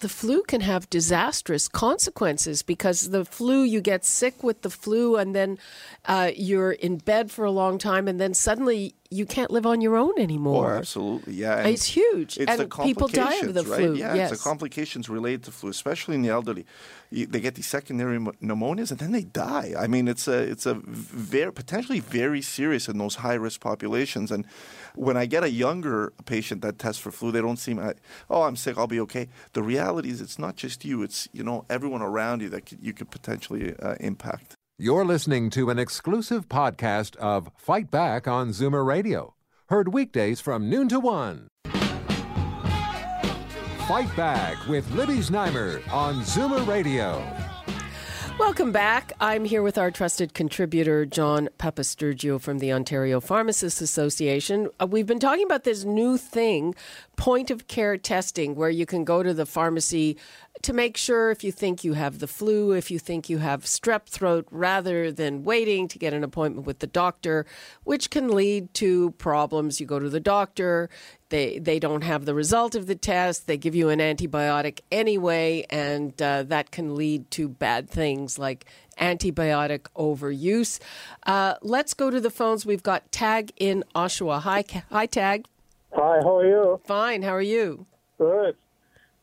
The 0.00 0.08
flu 0.08 0.42
can 0.42 0.60
have 0.60 0.90
disastrous 0.90 1.68
consequences 1.68 2.62
because 2.62 3.10
the 3.10 3.24
flu, 3.24 3.62
you 3.62 3.80
get 3.80 4.04
sick 4.04 4.42
with 4.42 4.62
the 4.62 4.70
flu, 4.70 5.16
and 5.16 5.34
then 5.34 5.58
uh, 6.04 6.30
you're 6.36 6.72
in 6.72 6.98
bed 6.98 7.30
for 7.30 7.44
a 7.44 7.50
long 7.50 7.78
time, 7.78 8.08
and 8.08 8.20
then 8.20 8.34
suddenly 8.34 8.94
you 9.20 9.26
can't 9.34 9.50
live 9.56 9.66
on 9.72 9.78
your 9.86 9.96
own 10.04 10.14
Oh, 10.18 10.22
anymore. 10.28 10.74
absolutely, 10.82 11.34
yeah. 11.44 11.58
and 11.64 11.68
It's 11.74 11.86
huge. 11.98 12.32
It's 12.40 12.50
and 12.50 12.58
the 12.62 12.68
people 12.88 13.08
die 13.08 13.36
of 13.48 13.54
the 13.58 13.64
right? 13.64 13.78
flu. 13.80 13.94
Yeah, 13.94 14.14
yes. 14.14 14.32
it's 14.32 14.42
the 14.42 14.48
complications 14.50 15.04
related 15.18 15.42
to 15.46 15.50
flu, 15.58 15.68
especially 15.70 16.14
in 16.18 16.22
the 16.26 16.32
elderly. 16.38 16.64
You- 17.16 17.28
They 17.32 17.40
get 17.46 17.54
these 17.58 17.70
secondary 17.78 18.18
pneumonias 18.18 18.90
and 18.92 18.98
then 19.02 19.12
they 19.18 19.24
die. 19.48 19.68
I 19.84 19.86
mean, 19.94 20.06
it's 20.12 20.26
a 20.36 20.38
it's 20.52 20.66
a 20.66 20.74
very 21.34 21.52
potentially 21.52 22.00
very 22.22 22.42
serious 22.42 22.84
in 22.90 22.96
those 23.02 23.16
high 23.26 23.38
risk 23.46 23.58
populations. 23.70 24.28
And 24.34 24.42
when 25.06 25.16
I 25.22 25.26
get 25.34 25.42
a 25.44 25.50
younger 25.64 26.12
patient 26.34 26.58
that 26.62 26.74
tests 26.84 27.00
for 27.04 27.12
flu, 27.18 27.30
they 27.32 27.40
don't 27.46 27.58
seem, 27.66 27.78
oh, 28.34 28.42
I'm 28.46 28.56
sick, 28.64 28.74
I'll 28.78 28.94
be 28.98 29.00
okay. 29.06 29.24
The 29.52 29.62
reality 29.74 30.08
is, 30.14 30.20
it's 30.26 30.38
not 30.46 30.54
just 30.64 30.78
you; 30.84 30.96
it's 31.06 31.28
you 31.36 31.44
know 31.48 31.58
everyone 31.76 32.02
around 32.10 32.38
you 32.42 32.48
that 32.50 32.64
you 32.86 32.92
could 32.98 33.10
potentially 33.18 33.64
uh, 33.86 33.94
impact. 34.10 34.48
You're 34.76 35.04
listening 35.04 35.50
to 35.50 35.70
an 35.70 35.78
exclusive 35.78 36.48
podcast 36.48 37.14
of 37.18 37.48
Fight 37.56 37.92
Back 37.92 38.26
on 38.26 38.48
Zoomer 38.48 38.84
Radio. 38.84 39.36
Heard 39.68 39.94
weekdays 39.94 40.40
from 40.40 40.68
noon 40.68 40.88
to 40.88 40.98
one. 40.98 41.46
Fight 43.86 44.10
Back 44.16 44.66
with 44.66 44.90
Libby 44.90 45.18
Znaimer 45.18 45.80
on 45.92 46.22
Zoomer 46.22 46.66
Radio. 46.66 47.22
Welcome 48.36 48.72
back. 48.72 49.12
I'm 49.20 49.44
here 49.44 49.62
with 49.62 49.78
our 49.78 49.92
trusted 49.92 50.34
contributor, 50.34 51.06
John 51.06 51.48
Papastergiou 51.56 52.40
from 52.40 52.58
the 52.58 52.72
Ontario 52.72 53.20
Pharmacists 53.20 53.80
Association. 53.80 54.70
Uh, 54.80 54.88
we've 54.88 55.06
been 55.06 55.20
talking 55.20 55.44
about 55.44 55.62
this 55.62 55.84
new 55.84 56.16
thing, 56.18 56.74
point 57.16 57.50
of 57.50 57.68
care 57.68 57.96
testing, 57.96 58.54
where 58.54 58.70
you 58.70 58.86
can 58.86 59.04
go 59.04 59.22
to 59.22 59.34
the 59.34 59.46
pharmacy 59.46 60.16
to 60.62 60.72
make 60.72 60.96
sure 60.96 61.30
if 61.30 61.44
you 61.44 61.52
think 61.52 61.84
you 61.84 61.94
have 61.94 62.20
the 62.20 62.26
flu, 62.26 62.72
if 62.72 62.90
you 62.90 62.98
think 62.98 63.28
you 63.28 63.38
have 63.38 63.64
strep 63.64 64.06
throat, 64.06 64.46
rather 64.50 65.10
than 65.12 65.42
waiting 65.42 65.88
to 65.88 65.98
get 65.98 66.12
an 66.12 66.24
appointment 66.24 66.66
with 66.66 66.78
the 66.78 66.86
doctor, 66.86 67.44
which 67.82 68.10
can 68.10 68.28
lead 68.28 68.72
to 68.74 69.10
problems. 69.12 69.80
You 69.80 69.86
go 69.86 69.98
to 69.98 70.08
the 70.08 70.20
doctor, 70.20 70.88
they 71.28 71.58
they 71.58 71.78
don't 71.78 72.02
have 72.02 72.24
the 72.24 72.34
result 72.34 72.74
of 72.74 72.86
the 72.86 72.94
test. 72.94 73.46
They 73.46 73.56
give 73.56 73.74
you 73.74 73.88
an 73.88 73.98
antibiotic 73.98 74.80
anyway, 74.90 75.66
and 75.70 76.20
uh, 76.22 76.44
that 76.44 76.70
can 76.70 76.94
lead 76.94 77.30
to 77.32 77.48
bad 77.48 77.90
things 77.90 78.38
like 78.38 78.66
antibiotic 78.98 79.86
overuse. 79.96 80.78
Uh, 81.26 81.54
let's 81.62 81.94
go 81.94 82.10
to 82.10 82.20
the 82.20 82.30
phones. 82.30 82.64
We've 82.64 82.82
got 82.82 83.10
Tag 83.10 83.52
in 83.56 83.84
Oshawa. 83.94 84.40
Hi, 84.40 84.64
hi, 84.90 85.06
Tag. 85.06 85.46
Hi, 85.96 86.18
how 86.22 86.38
are 86.38 86.46
you? 86.46 86.80
Fine. 86.86 87.22
How 87.22 87.36
are 87.36 87.42
you? 87.42 87.86
Good. 88.18 88.56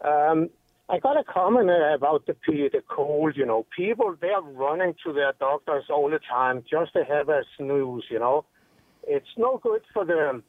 Um, 0.06 0.50
I 0.88 1.00
got 1.00 1.20
a 1.20 1.24
comment 1.26 1.70
uh, 1.70 1.94
about 1.94 2.26
the 2.28 2.34
pe- 2.34 2.70
the 2.70 2.82
cold. 2.88 3.34
You 3.36 3.46
know, 3.46 3.66
people 3.76 4.16
they 4.22 4.30
are 4.30 4.42
running 4.42 4.96
to 5.06 5.12
their 5.12 5.34
doctors 5.38 5.86
all 5.90 6.10
the 6.10 6.20
time 6.20 6.64
just 6.70 6.94
to 6.94 7.04
have 7.04 7.28
a 7.28 7.44
snooze. 7.58 8.06
You 8.10 8.20
know, 8.20 8.46
it's 9.06 9.28
no 9.38 9.60
good 9.62 9.82
for 9.94 10.06
them. 10.06 10.44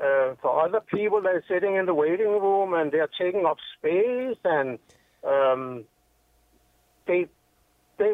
Uh, 0.00 0.34
for 0.40 0.64
other 0.64 0.80
people, 0.80 1.20
they're 1.20 1.44
sitting 1.46 1.76
in 1.76 1.84
the 1.84 1.94
waiting 1.94 2.26
room 2.26 2.72
and 2.72 2.90
they're 2.90 3.10
taking 3.20 3.44
up 3.44 3.58
space, 3.78 4.38
and 4.44 4.78
um, 5.24 5.84
they 7.06 7.26
they. 7.98 8.12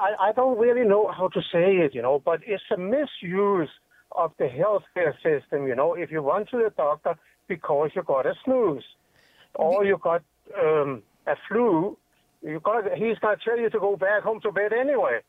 I, 0.00 0.28
I 0.28 0.32
don't 0.32 0.58
really 0.58 0.86
know 0.86 1.10
how 1.10 1.28
to 1.28 1.40
say 1.52 1.76
it, 1.76 1.94
you 1.94 2.00
know, 2.00 2.22
but 2.24 2.40
it's 2.46 2.62
a 2.72 2.78
misuse 2.78 3.68
of 4.16 4.32
the 4.38 4.44
healthcare 4.44 5.14
system. 5.22 5.66
You 5.66 5.74
know, 5.74 5.94
if 5.94 6.10
you 6.10 6.20
run 6.20 6.46
to 6.46 6.58
the 6.58 6.72
doctor 6.76 7.16
because 7.48 7.90
you 7.94 8.02
got 8.02 8.26
a 8.26 8.34
snooze 8.44 8.84
or 9.54 9.84
you 9.84 9.98
got 9.98 10.22
um, 10.60 11.02
a 11.26 11.36
flu, 11.48 11.96
you 12.42 12.60
got 12.60 12.84
he's 12.96 13.18
going 13.18 13.36
to 13.36 13.44
tell 13.44 13.58
you 13.58 13.70
to 13.70 13.78
go 13.78 13.96
back 13.96 14.22
home 14.22 14.40
to 14.40 14.52
bed 14.52 14.72
anyway. 14.72 15.20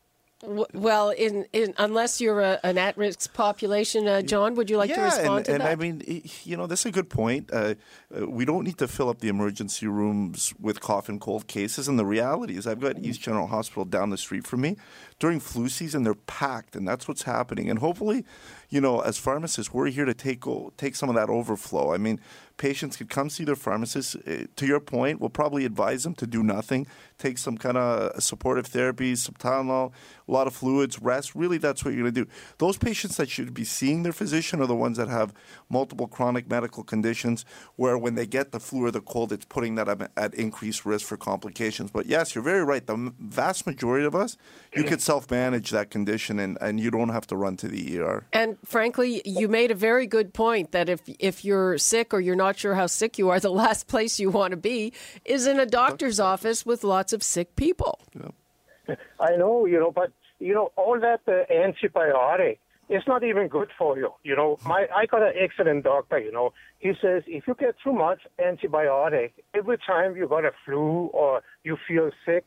Well, 0.74 1.10
in, 1.10 1.46
in 1.54 1.72
unless 1.78 2.20
you're 2.20 2.40
a, 2.40 2.60
an 2.64 2.76
at-risk 2.76 3.32
population, 3.32 4.06
uh, 4.06 4.20
John, 4.20 4.56
would 4.56 4.68
you 4.68 4.76
like 4.76 4.90
to 4.90 4.96
yeah, 4.96 5.04
respond 5.04 5.36
and, 5.36 5.44
to 5.46 5.52
and 5.52 5.60
that? 5.62 5.70
I 5.70 5.76
mean, 5.76 6.02
you 6.42 6.56
know, 6.56 6.66
that's 6.66 6.84
a 6.84 6.90
good 6.90 7.08
point. 7.08 7.50
Uh, 7.50 7.76
uh, 8.14 8.26
we 8.28 8.44
don't 8.44 8.64
need 8.64 8.76
to 8.78 8.88
fill 8.88 9.08
up 9.08 9.20
the 9.20 9.28
emergency 9.28 9.86
rooms 9.86 10.52
with 10.60 10.80
cough 10.80 11.08
and 11.08 11.18
cold 11.18 11.46
cases. 11.46 11.88
And 11.88 11.98
the 11.98 12.04
reality 12.04 12.56
is, 12.56 12.66
I've 12.66 12.80
got 12.80 12.98
East 12.98 13.22
General 13.22 13.46
Hospital 13.46 13.86
down 13.86 14.10
the 14.10 14.18
street 14.18 14.46
from 14.46 14.60
me. 14.60 14.76
During 15.18 15.40
flu 15.40 15.68
season, 15.68 16.02
they're 16.02 16.14
packed, 16.14 16.76
and 16.76 16.86
that's 16.86 17.08
what's 17.08 17.22
happening. 17.22 17.70
And 17.70 17.78
hopefully, 17.78 18.26
you 18.74 18.80
know, 18.80 18.98
as 18.98 19.18
pharmacists, 19.18 19.72
we're 19.72 19.86
here 19.86 20.04
to 20.04 20.14
take 20.14 20.42
take 20.76 20.96
some 20.96 21.08
of 21.08 21.14
that 21.14 21.30
overflow. 21.30 21.94
I 21.94 21.96
mean, 21.96 22.18
patients 22.56 22.96
could 22.96 23.08
come 23.08 23.30
see 23.30 23.44
their 23.44 23.56
pharmacist. 23.56 24.16
Uh, 24.26 24.46
to 24.56 24.66
your 24.66 24.80
point, 24.80 25.20
we'll 25.20 25.30
probably 25.30 25.64
advise 25.64 26.04
them 26.04 26.14
to 26.14 26.26
do 26.26 26.42
nothing, 26.42 26.86
take 27.18 27.38
some 27.38 27.56
kind 27.58 27.76
of 27.76 28.22
supportive 28.22 28.66
therapy, 28.66 29.14
some 29.16 29.34
Tylenol, 29.34 29.92
a 30.26 30.32
lot 30.32 30.46
of 30.46 30.54
fluids, 30.54 31.00
rest. 31.00 31.34
Really, 31.34 31.58
that's 31.58 31.84
what 31.84 31.94
you're 31.94 32.02
going 32.02 32.14
to 32.14 32.24
do. 32.24 32.30
Those 32.58 32.76
patients 32.76 33.16
that 33.16 33.28
should 33.28 33.54
be 33.54 33.64
seeing 33.64 34.02
their 34.02 34.12
physician 34.12 34.60
are 34.60 34.66
the 34.66 34.74
ones 34.74 34.96
that 34.98 35.08
have 35.08 35.32
multiple 35.68 36.06
chronic 36.06 36.48
medical 36.48 36.84
conditions, 36.84 37.44
where 37.76 37.98
when 37.98 38.14
they 38.14 38.26
get 38.26 38.52
the 38.52 38.60
flu 38.60 38.84
or 38.84 38.90
the 38.90 39.00
cold, 39.00 39.32
it's 39.32 39.44
putting 39.44 39.78
at, 39.78 40.10
at 40.16 40.34
increased 40.34 40.84
risk 40.84 41.06
for 41.06 41.16
complications. 41.16 41.90
But 41.90 42.06
yes, 42.06 42.34
you're 42.34 42.44
very 42.44 42.64
right. 42.64 42.86
The 42.86 43.12
vast 43.18 43.66
majority 43.66 44.06
of 44.06 44.14
us, 44.14 44.36
you 44.74 44.84
could 44.84 45.00
self 45.00 45.30
manage 45.30 45.70
that 45.70 45.90
condition, 45.90 46.38
and, 46.38 46.56
and 46.60 46.78
you 46.80 46.90
don't 46.90 47.10
have 47.10 47.26
to 47.28 47.36
run 47.36 47.56
to 47.58 47.68
the 47.68 47.98
ER. 47.98 48.26
And 48.32 48.56
frankly, 48.64 49.22
you 49.24 49.48
made 49.48 49.70
a 49.70 49.74
very 49.74 50.06
good 50.06 50.34
point 50.34 50.72
that 50.72 50.88
if 50.88 51.02
if 51.18 51.44
you're 51.44 51.78
sick 51.78 52.12
or 52.12 52.20
you're 52.20 52.36
not 52.36 52.58
sure 52.58 52.74
how 52.74 52.86
sick 52.86 53.18
you 53.18 53.30
are, 53.30 53.40
the 53.50 53.50
last 53.50 53.86
place 53.86 54.18
you 54.18 54.30
want 54.30 54.52
to 54.52 54.56
be 54.56 54.92
is 55.24 55.46
in 55.46 55.58
a 55.60 55.66
doctor's 55.66 56.20
office 56.20 56.66
with 56.66 56.84
lots 56.84 57.12
of 57.12 57.22
sick 57.22 57.56
people. 57.56 58.00
I 59.20 59.36
know, 59.36 59.66
you 59.66 59.78
know, 59.78 59.90
but 59.90 60.12
you 60.38 60.54
know, 60.54 60.72
all 60.76 60.98
that 61.00 61.20
uh, 61.26 61.44
antibiotic 61.52 62.58
it's 62.88 63.06
not 63.06 63.24
even 63.24 63.48
good 63.48 63.68
for 63.78 63.96
you. 63.96 64.12
You 64.22 64.36
know, 64.36 64.58
my 64.64 64.86
I 64.94 65.06
got 65.06 65.22
an 65.22 65.32
excellent 65.36 65.84
doctor. 65.84 66.18
You 66.18 66.32
know, 66.32 66.52
he 66.78 66.92
says 67.00 67.22
if 67.26 67.46
you 67.46 67.54
get 67.54 67.76
too 67.82 67.92
much 67.92 68.20
antibiotic 68.38 69.32
every 69.54 69.78
time 69.78 70.16
you 70.16 70.28
got 70.28 70.44
a 70.44 70.52
flu 70.64 71.06
or 71.12 71.42
you 71.62 71.76
feel 71.88 72.10
sick, 72.26 72.44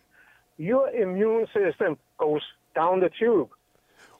your 0.57 0.89
immune 0.89 1.47
system 1.53 1.97
goes 2.17 2.41
down 2.75 2.99
the 2.99 3.09
tube. 3.09 3.49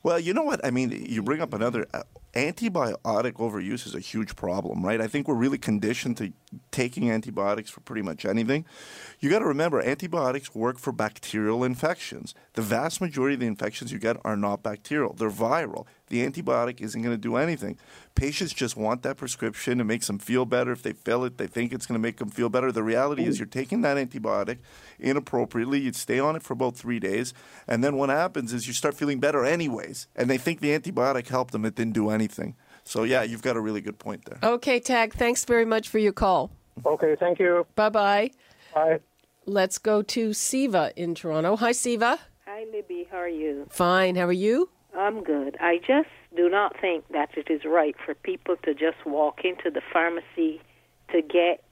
Well, 0.04 0.20
you 0.20 0.34
know 0.34 0.44
what? 0.44 0.66
I 0.66 0.72
mean, 0.72 0.92
you 1.08 1.22
bring 1.22 1.42
up 1.42 1.54
another 1.54 1.88
uh, 1.94 2.04
antibiotic 2.38 3.34
overuse 3.34 3.88
is 3.88 3.96
a 3.96 4.00
huge 4.00 4.36
problem, 4.36 4.86
right? 4.86 5.02
I 5.02 5.08
think 5.08 5.28
we're 5.28 5.36
really 5.36 5.58
conditioned 5.58 6.18
to 6.18 6.32
taking 6.72 7.10
antibiotics 7.10 7.70
for 7.70 7.82
pretty 7.82 8.02
much 8.02 8.26
anything. 8.26 8.66
You 9.20 9.30
got 9.30 9.40
to 9.40 9.46
remember, 9.46 9.82
antibiotics 9.82 10.54
work 10.54 10.78
for 10.78 10.92
bacterial 10.92 11.64
infections. 11.64 12.36
The 12.54 12.62
vast 12.62 13.02
majority 13.02 13.34
of 13.34 13.40
the 13.40 13.48
infections 13.48 13.92
you 13.92 14.00
get 14.00 14.18
are 14.24 14.38
not 14.38 14.64
bacterial; 14.64 15.14
they're 15.14 15.30
viral. 15.30 15.86
The 16.08 16.26
antibiotic 16.26 16.80
isn't 16.80 17.02
going 17.02 17.14
to 17.14 17.22
do 17.22 17.36
anything. 17.36 17.78
Patients 18.16 18.54
just 18.54 18.78
want 18.78 19.02
that 19.02 19.18
prescription. 19.18 19.82
It 19.82 19.84
makes 19.84 20.08
them 20.08 20.20
feel 20.20 20.46
better. 20.46 20.72
If 20.72 20.84
they 20.84 20.94
fill 20.94 21.26
it, 21.26 21.38
they 21.38 21.48
think 21.48 21.74
it's 21.74 21.86
going 21.86 22.00
to 22.00 22.02
make 22.02 22.18
them 22.18 22.30
feel 22.30 22.48
better. 22.48 22.72
The 22.72 22.84
reality 22.84 23.26
is, 23.26 23.40
you're 23.40 23.48
taking 23.48 23.82
that 23.82 23.98
antibiotic 23.98 24.60
inappropriately. 25.00 25.80
You 25.80 25.92
stay 25.94 26.20
on 26.20 26.36
it 26.36 26.44
for 26.44 26.54
about 26.54 26.78
three 26.78 27.00
days, 27.00 27.34
and 27.68 27.84
then 27.84 27.98
what 27.98 28.10
happens 28.10 28.54
is 28.54 28.68
you 28.68 28.74
start 28.74 28.96
feeling 28.96 29.20
better 29.20 29.44
anyways. 29.44 30.08
And 30.16 30.30
they 30.30 30.38
think 30.38 30.62
the 30.62 30.78
antibiotic 30.78 31.28
helped 31.28 31.52
them. 31.52 31.66
It 31.66 31.76
didn't 31.76 31.94
do 31.94 32.10
anything. 32.10 32.27
So 32.84 33.04
yeah, 33.04 33.24
you've 33.24 33.42
got 33.42 33.58
a 33.58 33.62
really 33.62 33.82
good 33.82 34.00
point 34.00 34.26
there. 34.26 34.40
Okay, 34.52 34.80
Tag, 34.80 35.14
thanks 35.14 35.46
very 35.46 35.66
much 35.66 35.90
for 35.90 36.00
your 36.00 36.14
call. 36.14 36.52
Okay, 36.86 37.16
thank 37.20 37.40
you. 37.40 37.66
Bye 37.76 37.90
bye. 37.90 38.32
Bye. 38.74 39.00
Let's 39.46 39.78
go 39.78 40.02
to 40.02 40.34
Siva 40.34 40.92
in 40.96 41.16
Toronto. 41.16 41.56
Hi, 41.56 41.72
Siva. 41.72 42.20
Hi, 42.46 42.66
Libby. 42.72 43.08
How 43.10 43.18
are 43.18 43.30
you? 43.30 43.66
Fine. 43.70 44.16
How 44.16 44.26
are 44.26 44.32
you? 44.34 44.70
I'm 44.96 45.24
good. 45.24 45.58
I 45.60 45.78
just 45.78 46.10
do 46.36 46.50
not 46.50 46.76
think 46.80 47.08
that 47.10 47.30
it 47.38 47.50
is 47.50 47.62
right 47.66 47.96
for 48.06 48.14
people 48.14 48.56
to 48.64 48.74
just 48.74 49.06
walk 49.06 49.42
into 49.44 49.70
the 49.70 49.82
pharmacy 49.94 50.62
to 51.12 51.22
get 51.22 51.64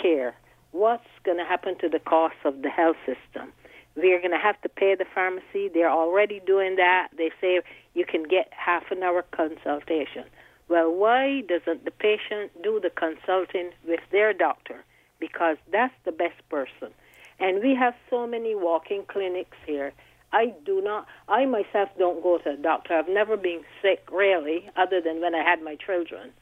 care. 0.00 0.34
What's 0.72 1.06
going 1.24 1.38
to 1.38 1.44
happen 1.44 1.78
to 1.78 1.88
the 1.88 1.98
cost 1.98 2.36
of 2.44 2.62
the 2.62 2.68
health 2.68 2.96
system? 3.06 3.52
We're 3.96 4.18
going 4.18 4.32
to 4.32 4.38
have 4.38 4.60
to 4.62 4.68
pay 4.68 4.94
the 4.94 5.06
pharmacy. 5.14 5.68
They're 5.72 5.90
already 5.90 6.40
doing 6.46 6.76
that. 6.76 7.08
They 7.16 7.30
say 7.40 7.60
you 7.94 8.04
can 8.04 8.24
get 8.24 8.50
half 8.52 8.90
an 8.90 9.02
hour 9.02 9.22
consultation. 9.32 10.24
Well, 10.68 10.92
why 10.92 11.42
doesn't 11.42 11.84
the 11.84 11.90
patient 11.90 12.50
do 12.62 12.80
the 12.80 12.90
consulting 12.90 13.70
with 13.86 14.00
their 14.10 14.32
doctor? 14.32 14.84
Because 15.18 15.56
that's 15.72 15.94
the 16.04 16.12
best 16.12 16.46
person. 16.50 16.92
And 17.38 17.62
we 17.62 17.74
have 17.74 17.94
so 18.10 18.26
many 18.26 18.54
walk-in 18.54 19.04
clinics 19.06 19.56
here. 19.66 19.92
I 20.32 20.52
do 20.64 20.82
not, 20.82 21.06
I 21.28 21.46
myself 21.46 21.88
don't 21.98 22.22
go 22.22 22.38
to 22.38 22.50
a 22.50 22.56
doctor. 22.56 22.94
I've 22.94 23.08
never 23.08 23.36
been 23.36 23.62
sick, 23.80 24.06
really, 24.12 24.68
other 24.76 25.00
than 25.00 25.20
when 25.20 25.34
I 25.34 25.42
had 25.42 25.62
my 25.62 25.76
children. 25.76 26.32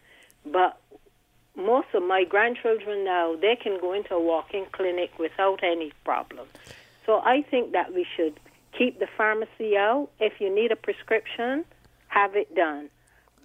But 0.44 0.80
most 1.56 1.88
of 1.94 2.02
my 2.02 2.25
grandchildren 2.25 3.04
now, 3.04 3.37
they 3.37 3.56
can 3.56 3.78
go 3.80 3.92
into 3.92 4.14
a 4.14 4.20
walk-in 4.20 4.66
clinic 4.73 5.18
without 5.18 5.62
any 5.62 5.92
problem. 6.04 6.49
So 7.06 7.20
I 7.25 7.42
think 7.50 7.73
that 7.73 7.94
we 7.94 8.06
should 8.16 8.40
keep 8.76 8.99
the 8.99 9.08
pharmacy 9.16 9.76
out. 9.76 10.08
If 10.20 10.40
you 10.40 10.54
need 10.54 10.73
a 10.73 10.76
prescription, 10.76 11.64
have 12.08 12.34
it 12.37 12.54
done. 12.54 12.88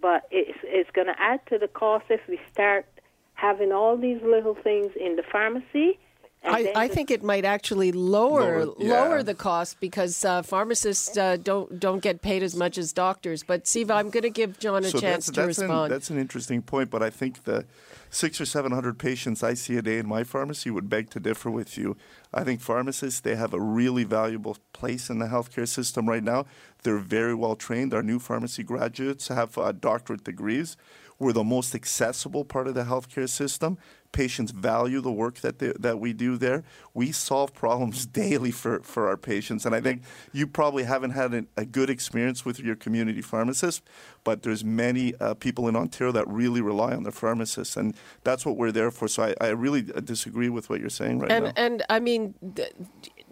But 0.01 0.23
it's, 0.31 0.57
it's 0.63 0.89
going 0.91 1.07
to 1.07 1.19
add 1.19 1.41
to 1.47 1.57
the 1.57 1.67
cost 1.67 2.05
if 2.09 2.21
we 2.27 2.39
start 2.51 2.85
having 3.33 3.71
all 3.71 3.97
these 3.97 4.21
little 4.21 4.55
things 4.55 4.91
in 4.99 5.15
the 5.15 5.23
pharmacy. 5.23 5.99
And 6.41 6.55
I, 6.55 6.71
I 6.75 6.87
think 6.87 7.11
it 7.11 7.21
might 7.23 7.45
actually 7.45 7.91
lower 7.91 8.65
Lower- 8.65 8.75
yeah. 8.79 9.01
lower 9.01 9.23
the 9.23 9.35
cost 9.35 9.79
because 9.79 10.23
uh, 10.23 10.41
pharmacists 10.41 11.17
uh, 11.17 11.37
don't 11.37 11.79
don't 11.79 12.01
get 12.01 12.21
paid 12.21 12.43
as 12.43 12.55
much 12.55 12.77
as 12.77 12.93
doctors. 12.93 13.43
But 13.43 13.67
Siva, 13.67 13.93
I'm 13.93 14.09
going 14.09 14.23
to 14.23 14.29
give 14.29 14.57
John 14.59 14.83
a 14.83 14.89
so 14.89 14.99
chance 14.99 15.25
that's, 15.25 15.35
to 15.35 15.41
that's 15.41 15.59
respond. 15.59 15.85
An, 15.85 15.91
that's 15.91 16.09
an 16.09 16.17
interesting 16.17 16.61
point, 16.61 16.89
but 16.89 17.03
I 17.03 17.09
think 17.09 17.43
the 17.43 17.65
six 18.09 18.39
or 18.39 18.45
seven 18.45 18.71
hundred 18.71 18.97
patients 18.97 19.43
I 19.43 19.53
see 19.53 19.77
a 19.77 19.81
day 19.81 19.99
in 19.99 20.07
my 20.07 20.23
pharmacy 20.23 20.69
would 20.71 20.89
beg 20.89 21.09
to 21.11 21.19
differ 21.19 21.51
with 21.51 21.77
you. 21.77 21.97
I 22.33 22.43
think 22.43 22.61
pharmacists 22.61 23.19
they 23.19 23.35
have 23.35 23.53
a 23.53 23.59
really 23.59 24.03
valuable 24.03 24.57
place 24.73 25.09
in 25.09 25.19
the 25.19 25.27
healthcare 25.27 25.67
system 25.67 26.07
right 26.07 26.23
now. 26.23 26.45
They're 26.83 26.97
very 26.97 27.35
well 27.35 27.55
trained. 27.55 27.93
Our 27.93 28.03
new 28.03 28.19
pharmacy 28.19 28.63
graduates 28.63 29.27
have 29.27 29.57
uh, 29.57 29.73
doctorate 29.73 30.23
degrees. 30.23 30.77
We're 31.19 31.33
the 31.33 31.43
most 31.43 31.75
accessible 31.75 32.45
part 32.45 32.67
of 32.67 32.75
the 32.75 32.83
healthcare 32.83 33.27
system. 33.27 33.77
Patients 34.11 34.51
value 34.51 35.01
the 35.01 35.11
work 35.11 35.35
that 35.41 35.59
they, 35.59 35.73
that 35.77 35.99
we 35.99 36.13
do 36.13 36.37
there. 36.37 36.63
We 36.93 37.11
solve 37.11 37.53
problems 37.53 38.05
daily 38.23 38.51
for, 38.51 38.79
for 38.79 39.07
our 39.07 39.17
patients, 39.17 39.65
and 39.65 39.75
I 39.75 39.81
think 39.81 40.01
you 40.31 40.47
probably 40.47 40.83
haven't 40.83 41.11
had 41.11 41.33
an, 41.33 41.47
a 41.57 41.65
good 41.65 41.89
experience 41.89 42.45
with 42.45 42.59
your 42.59 42.75
community 42.75 43.21
pharmacist, 43.21 43.83
but 44.23 44.43
there's 44.43 44.63
many 44.63 45.13
uh, 45.19 45.35
people 45.35 45.67
in 45.67 45.75
Ontario 45.75 46.11
that 46.13 46.27
really 46.27 46.61
rely 46.61 46.95
on 46.95 47.03
their 47.03 47.11
pharmacists, 47.11 47.77
and 47.77 47.95
that's 48.23 48.45
what 48.45 48.57
we're 48.57 48.71
there 48.71 48.89
for. 48.89 49.07
So 49.07 49.23
I, 49.23 49.35
I 49.41 49.49
really 49.49 49.85
uh, 49.93 49.99
disagree 49.99 50.49
with 50.49 50.69
what 50.69 50.79
you're 50.79 50.89
saying 50.89 51.19
right 51.19 51.31
and 51.31 51.45
now. 51.45 51.51
and 51.55 51.83
I 51.89 51.99
mean, 51.99 52.33
th- 52.55 52.73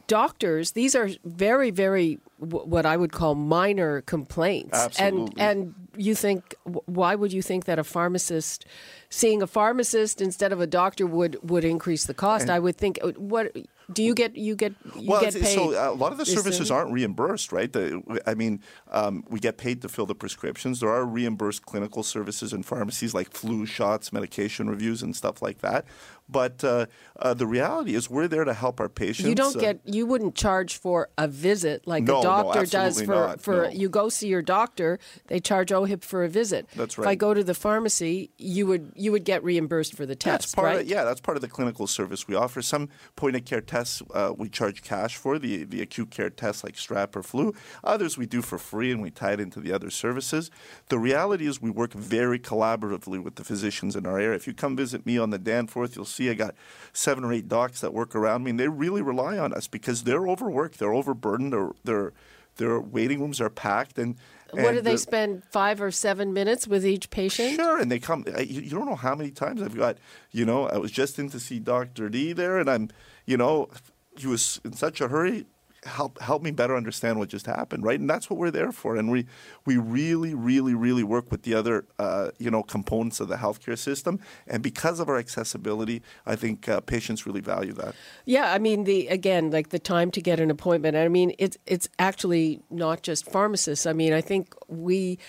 doctors. 0.07 0.71
These 0.71 0.95
are 0.95 1.09
very 1.23 1.71
very 1.71 2.19
w- 2.39 2.65
what 2.65 2.85
I 2.85 2.97
would 2.97 3.11
call 3.11 3.35
minor 3.35 4.01
complaints. 4.01 4.77
Absolutely. 4.77 5.33
And 5.39 5.41
and 5.41 5.75
you 5.95 6.15
think 6.15 6.55
why 6.63 7.15
would 7.15 7.33
you 7.33 7.41
think 7.41 7.65
that 7.65 7.79
a 7.79 7.83
pharmacist 7.83 8.65
seeing 9.09 9.41
a 9.41 9.47
pharmacist 9.47 10.21
instead 10.21 10.51
of 10.51 10.59
a 10.61 10.67
doctor 10.67 11.05
would 11.05 11.37
would 11.49 11.65
increase 11.65 12.05
the 12.05 12.13
cost? 12.13 12.49
I 12.49 12.59
would 12.59 12.77
think 12.77 12.99
uh, 13.03 13.11
what 13.17 13.55
do 13.91 14.03
you 14.03 14.13
get 14.13 14.35
you 14.35 14.55
get 14.55 14.73
you 14.95 15.09
well, 15.09 15.21
get 15.21 15.33
paid? 15.33 15.55
so 15.55 15.69
a 15.71 15.95
lot 15.95 16.11
of 16.11 16.17
the 16.17 16.25
services 16.25 16.69
aren't 16.69 16.91
reimbursed, 16.91 17.51
right? 17.53 17.71
The, 17.71 18.21
I 18.25 18.33
mean, 18.33 18.61
um, 18.91 19.23
we 19.29 19.39
get 19.39 19.57
paid 19.57 19.81
to 19.83 19.89
fill 19.89 20.05
the 20.05 20.15
prescriptions. 20.15 20.81
There 20.81 20.89
are 20.89 21.05
reimbursed 21.05 21.65
clinical 21.65 22.03
services 22.03 22.51
in 22.51 22.63
pharmacies 22.63 23.13
like 23.13 23.31
flu 23.31 23.65
shots, 23.65 24.11
medication 24.11 24.69
reviews, 24.69 25.01
and 25.01 25.15
stuff 25.15 25.41
like 25.41 25.59
that. 25.59 25.85
But 26.29 26.63
uh, 26.63 26.87
uh, 27.17 27.33
the 27.33 27.47
reality 27.47 27.95
is, 27.95 28.09
we're 28.09 28.27
there 28.27 28.43
to 28.43 28.53
help 28.53 28.81
our 28.81 28.89
patients. 28.89 29.29
You 29.29 29.35
don't 29.35 29.55
uh, 29.55 29.59
get 29.59 29.79
you 29.85 30.05
wouldn't 30.05 30.35
charge 30.35 30.77
for 30.77 31.09
a 31.17 31.27
visit 31.27 31.87
like 31.87 32.03
No, 32.03 32.19
a 32.19 32.23
no, 32.23 32.23
doctor 32.23 32.65
does 32.65 33.01
for 33.01 33.15
not, 33.15 33.41
for 33.41 33.63
no. 33.63 33.69
you 33.69 33.87
go 33.87 34.09
see 34.09 34.27
your 34.27 34.41
doctor, 34.41 34.99
they 35.27 35.39
charge 35.39 35.69
OHIP 35.69 36.03
for 36.03 36.25
a 36.25 36.29
visit. 36.29 36.67
That's 36.75 36.97
right. 36.97 37.05
If 37.05 37.09
I 37.09 37.15
go 37.15 37.33
to 37.33 37.43
the 37.43 37.53
pharmacy, 37.53 38.31
you 38.37 38.67
would 38.67 38.91
you 38.95 39.13
would 39.13 39.23
get 39.23 39.41
reimbursed 39.43 39.95
for 39.95 40.05
the 40.05 40.15
test, 40.15 40.41
That's 40.41 40.55
part 40.55 40.65
right? 40.65 40.81
of 40.81 40.87
yeah, 40.87 41.05
that's 41.05 41.21
part 41.21 41.37
of 41.37 41.41
the 41.41 41.47
clinical 41.47 41.87
service 41.87 42.27
we 42.27 42.35
offer. 42.35 42.61
Some 42.61 42.89
point 43.15 43.37
of 43.37 43.45
care 43.45 43.61
tests 43.61 43.76
uh, 44.13 44.33
we 44.37 44.49
charge 44.49 44.81
cash 44.83 45.15
for 45.15 45.37
the 45.39 45.63
the 45.63 45.81
acute 45.81 46.09
care 46.11 46.29
tests 46.29 46.63
like 46.63 46.75
strep 46.75 47.15
or 47.15 47.23
flu. 47.23 47.53
Others 47.83 48.17
we 48.17 48.25
do 48.25 48.41
for 48.41 48.57
free 48.57 48.91
and 48.91 49.01
we 49.01 49.11
tie 49.11 49.33
it 49.33 49.39
into 49.39 49.59
the 49.59 49.71
other 49.71 49.89
services. 49.89 50.49
The 50.89 50.99
reality 50.99 51.45
is 51.47 51.61
we 51.61 51.69
work 51.69 51.93
very 51.93 52.39
collaboratively 52.39 53.23
with 53.23 53.35
the 53.35 53.43
physicians 53.43 53.95
in 53.95 54.05
our 54.05 54.19
area. 54.19 54.35
If 54.35 54.47
you 54.47 54.53
come 54.53 54.75
visit 54.75 55.05
me 55.05 55.17
on 55.17 55.29
the 55.29 55.37
Danforth, 55.37 55.95
you'll 55.95 56.05
see 56.05 56.29
I 56.29 56.33
got 56.33 56.55
seven 56.93 57.23
or 57.23 57.31
eight 57.33 57.47
docs 57.47 57.81
that 57.81 57.93
work 57.93 58.15
around 58.15 58.43
me, 58.43 58.51
and 58.51 58.59
they 58.59 58.67
really 58.67 59.01
rely 59.01 59.37
on 59.37 59.53
us 59.53 59.67
because 59.67 60.03
they're 60.03 60.27
overworked, 60.27 60.79
they're 60.79 60.93
overburdened, 60.93 61.53
their 61.53 61.71
their 61.83 62.13
their 62.57 62.79
waiting 62.79 63.19
rooms 63.21 63.39
are 63.39 63.49
packed, 63.51 63.99
and 63.99 64.15
what 64.51 64.73
do 64.73 64.81
they 64.81 64.93
the- 64.93 64.97
spend 64.97 65.43
five 65.51 65.81
or 65.81 65.91
seven 65.91 66.33
minutes 66.33 66.67
with 66.67 66.85
each 66.85 67.09
patient? 67.09 67.55
Sure, 67.55 67.79
and 67.79 67.91
they 67.91 67.99
come. 67.99 68.25
You 68.39 68.69
don't 68.69 68.85
know 68.85 68.95
how 68.95 69.15
many 69.15 69.31
times 69.31 69.61
I've 69.61 69.75
got. 69.75 69.97
You 70.31 70.45
know, 70.45 70.67
I 70.67 70.77
was 70.77 70.91
just 70.91 71.19
in 71.19 71.29
to 71.29 71.39
see 71.39 71.59
Doctor 71.59 72.09
D 72.09 72.33
there, 72.33 72.57
and 72.57 72.69
I'm. 72.69 72.89
You 73.27 73.37
know, 73.37 73.69
he 74.17 74.25
was 74.25 74.59
in 74.65 74.73
such 74.73 74.99
a 75.01 75.07
hurry. 75.09 75.45
help 75.85 76.19
help 76.19 76.41
me 76.41 76.51
better 76.51 76.75
understand 76.75 77.17
what 77.19 77.29
just 77.29 77.45
happened, 77.45 77.83
right? 77.83 77.99
And 77.99 78.09
that's 78.09 78.29
what 78.29 78.37
we're 78.39 78.51
there 78.51 78.71
for. 78.71 78.97
And 78.97 79.11
we 79.11 79.25
we 79.65 79.77
really, 79.77 80.33
really, 80.33 80.73
really 80.73 81.03
work 81.03 81.31
with 81.31 81.43
the 81.43 81.53
other 81.53 81.85
uh, 81.99 82.31
you 82.39 82.51
know 82.51 82.63
components 82.63 83.19
of 83.19 83.27
the 83.27 83.37
healthcare 83.37 83.77
system. 83.77 84.19
And 84.47 84.63
because 84.63 84.99
of 84.99 85.07
our 85.07 85.17
accessibility, 85.17 86.01
I 86.25 86.35
think 86.35 86.67
uh, 86.67 86.81
patients 86.81 87.25
really 87.25 87.41
value 87.41 87.73
that. 87.73 87.95
Yeah, 88.25 88.51
I 88.51 88.59
mean 88.59 88.83
the 88.83 89.07
again 89.07 89.51
like 89.51 89.69
the 89.69 89.79
time 89.79 90.11
to 90.11 90.21
get 90.21 90.39
an 90.39 90.51
appointment. 90.51 90.97
I 90.97 91.07
mean 91.07 91.33
it's 91.37 91.57
it's 91.65 91.87
actually 91.99 92.61
not 92.69 93.03
just 93.03 93.29
pharmacists. 93.29 93.85
I 93.85 93.93
mean 93.93 94.13
I 94.13 94.21
think 94.21 94.55
we 94.67 95.19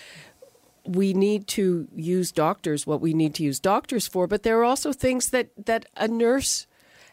we 0.85 1.13
need 1.13 1.47
to 1.47 1.87
use 1.95 2.31
doctors 2.31 2.87
what 2.87 3.01
we 3.01 3.13
need 3.13 3.35
to 3.35 3.43
use 3.43 3.59
doctors 3.59 4.07
for, 4.07 4.27
but 4.27 4.43
there 4.43 4.57
are 4.59 4.63
also 4.63 4.91
things 4.93 5.29
that 5.29 5.49
that 5.65 5.85
a 5.95 6.07
nurse 6.07 6.65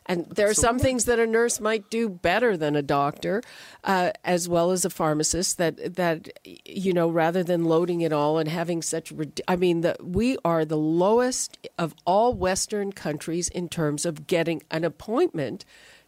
and 0.07 0.27
there 0.27 0.49
are 0.49 0.55
some 0.55 0.79
things 0.79 1.05
that 1.05 1.19
a 1.19 1.27
nurse 1.27 1.61
might 1.61 1.91
do 1.91 2.09
better 2.09 2.57
than 2.57 2.77
a 2.77 2.83
doctor, 2.83 3.43
uh, 3.85 4.13
as 4.25 4.49
well 4.49 4.71
as 4.71 4.85
a 4.85 4.91
pharmacist. 4.91 5.59
That 5.59 5.97
that 5.97 6.29
you 6.65 6.93
know, 6.93 7.09
rather 7.09 7.43
than 7.43 7.65
loading 7.65 8.01
it 8.01 8.13
all 8.13 8.39
and 8.39 8.49
having 8.49 8.83
such, 8.83 9.13
I 9.49 9.57
mean, 9.57 9.81
the, 9.81 9.97
we 10.01 10.39
are 10.45 10.65
the 10.65 10.79
lowest 10.79 11.59
of 11.79 11.95
all 12.05 12.33
Western 12.33 12.93
countries 12.93 13.49
in 13.49 13.69
terms 13.69 14.07
of 14.07 14.27
getting 14.27 14.63
an 14.71 14.85
appointment 14.85 15.65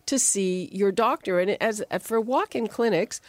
to 0.07 0.19
see 0.19 0.69
your 0.73 0.93
doctor. 0.93 1.39
And 1.41 1.51
as 1.63 1.83
for 2.01 2.21
walk-in 2.21 2.67
clinics. 2.67 3.21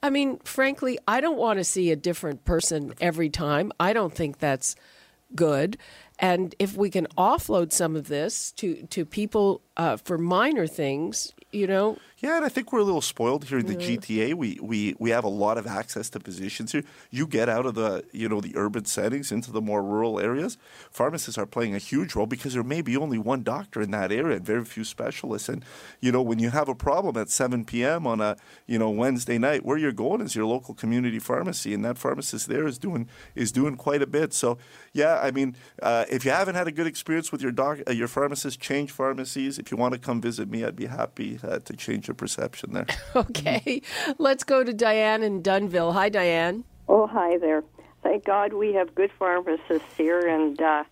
I 0.00 0.10
mean, 0.10 0.38
frankly, 0.44 0.96
I 1.08 1.20
don't 1.20 1.38
want 1.38 1.58
to 1.58 1.64
see 1.64 1.90
a 1.90 1.96
different 1.96 2.44
person 2.44 2.94
every 3.00 3.28
time. 3.28 3.72
I 3.80 3.92
don't 3.92 4.14
think 4.14 4.38
that's 4.38 4.76
good. 5.34 5.76
And 6.18 6.54
if 6.58 6.76
we 6.76 6.90
can 6.90 7.06
offload 7.16 7.72
some 7.72 7.94
of 7.94 8.08
this 8.08 8.52
to, 8.52 8.82
to 8.86 9.04
people 9.04 9.62
uh, 9.76 9.96
for 9.96 10.18
minor 10.18 10.66
things, 10.66 11.32
you 11.50 11.66
know, 11.66 11.96
yeah, 12.18 12.36
and 12.36 12.44
I 12.44 12.48
think 12.48 12.72
we're 12.72 12.80
a 12.80 12.84
little 12.84 13.00
spoiled 13.00 13.44
here 13.44 13.58
in 13.58 13.66
the 13.66 13.76
GTA. 13.76 14.34
We, 14.34 14.58
we 14.60 14.96
we 14.98 15.10
have 15.10 15.24
a 15.24 15.28
lot 15.28 15.56
of 15.56 15.66
access 15.66 16.10
to 16.10 16.20
positions 16.20 16.72
here. 16.72 16.82
You 17.10 17.26
get 17.26 17.48
out 17.48 17.64
of 17.64 17.74
the 17.74 18.04
you 18.12 18.28
know 18.28 18.40
the 18.40 18.52
urban 18.56 18.84
settings 18.84 19.32
into 19.32 19.52
the 19.52 19.60
more 19.60 19.82
rural 19.82 20.20
areas. 20.20 20.58
Pharmacists 20.90 21.38
are 21.38 21.46
playing 21.46 21.74
a 21.74 21.78
huge 21.78 22.14
role 22.14 22.26
because 22.26 22.54
there 22.54 22.64
may 22.64 22.82
be 22.82 22.96
only 22.96 23.18
one 23.18 23.44
doctor 23.44 23.80
in 23.80 23.92
that 23.92 24.10
area 24.10 24.36
and 24.36 24.44
very 24.44 24.64
few 24.64 24.84
specialists. 24.84 25.48
And 25.48 25.64
you 26.00 26.12
know 26.12 26.20
when 26.20 26.38
you 26.38 26.50
have 26.50 26.68
a 26.68 26.74
problem 26.74 27.16
at 27.16 27.30
7 27.30 27.64
p.m. 27.64 28.06
on 28.06 28.20
a 28.20 28.36
you 28.66 28.78
know 28.78 28.90
Wednesday 28.90 29.38
night, 29.38 29.64
where 29.64 29.78
you're 29.78 29.92
going 29.92 30.20
is 30.20 30.34
your 30.34 30.46
local 30.46 30.74
community 30.74 31.20
pharmacy, 31.20 31.72
and 31.72 31.84
that 31.84 31.98
pharmacist 31.98 32.48
there 32.48 32.66
is 32.66 32.78
doing 32.78 33.08
is 33.36 33.52
doing 33.52 33.76
quite 33.76 34.02
a 34.02 34.06
bit. 34.06 34.34
So 34.34 34.58
yeah, 34.92 35.20
I 35.22 35.30
mean, 35.30 35.56
uh, 35.80 36.04
if 36.10 36.24
you 36.24 36.32
haven't 36.32 36.56
had 36.56 36.66
a 36.66 36.72
good 36.72 36.88
experience 36.88 37.32
with 37.32 37.40
your 37.40 37.52
doc, 37.52 37.78
uh, 37.86 37.92
your 37.92 38.08
pharmacist, 38.08 38.60
change 38.60 38.90
pharmacies. 38.90 39.58
If 39.58 39.70
you 39.70 39.76
want 39.76 39.94
to 39.94 40.00
come 40.00 40.20
visit 40.20 40.50
me, 40.50 40.64
I'd 40.64 40.76
be 40.76 40.86
happy 40.86 41.37
uh, 41.42 41.58
to 41.60 41.76
change 41.76 42.08
your 42.08 42.14
perception 42.14 42.72
there. 42.72 42.86
okay. 43.16 43.82
Let's 44.18 44.44
go 44.44 44.64
to 44.64 44.72
Diane 44.72 45.22
in 45.22 45.42
Dunnville. 45.42 45.92
Hi, 45.92 46.08
Diane. 46.08 46.64
Oh, 46.88 47.06
hi 47.06 47.38
there. 47.38 47.62
Thank 48.02 48.24
God 48.24 48.52
we 48.52 48.72
have 48.74 48.94
good 48.94 49.10
pharmacists 49.18 49.96
here, 49.96 50.26
and 50.26 50.60
uh, 50.60 50.84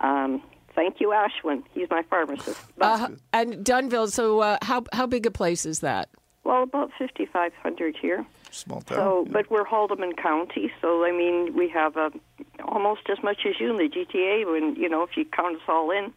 um, 0.00 0.42
thank 0.74 1.00
you, 1.00 1.08
Ashwin. 1.08 1.62
He's 1.72 1.88
my 1.88 2.02
pharmacist. 2.02 2.60
Uh, 2.80 3.08
and 3.32 3.64
Dunnville. 3.64 4.10
So, 4.10 4.40
uh, 4.40 4.58
how 4.62 4.84
how 4.92 5.06
big 5.06 5.24
a 5.24 5.30
place 5.30 5.64
is 5.64 5.80
that? 5.80 6.08
Well, 6.44 6.64
about 6.64 6.90
fifty 6.98 7.26
five 7.26 7.52
hundred 7.62 7.96
here. 7.96 8.26
Small 8.50 8.82
town. 8.82 8.98
So, 8.98 9.24
yeah. 9.24 9.32
but 9.32 9.50
we're 9.50 9.64
Haldimand 9.64 10.16
County, 10.16 10.70
so 10.80 11.04
I 11.04 11.12
mean 11.12 11.54
we 11.56 11.68
have 11.70 11.96
uh, 11.96 12.10
almost 12.64 13.02
as 13.10 13.22
much 13.22 13.46
as 13.46 13.54
you 13.60 13.70
in 13.70 13.78
the 13.78 13.88
GTA. 13.88 14.50
When 14.50 14.74
you 14.76 14.88
know, 14.88 15.02
if 15.04 15.16
you 15.16 15.24
count 15.24 15.56
us 15.56 15.62
all 15.68 15.90
in, 15.90 16.12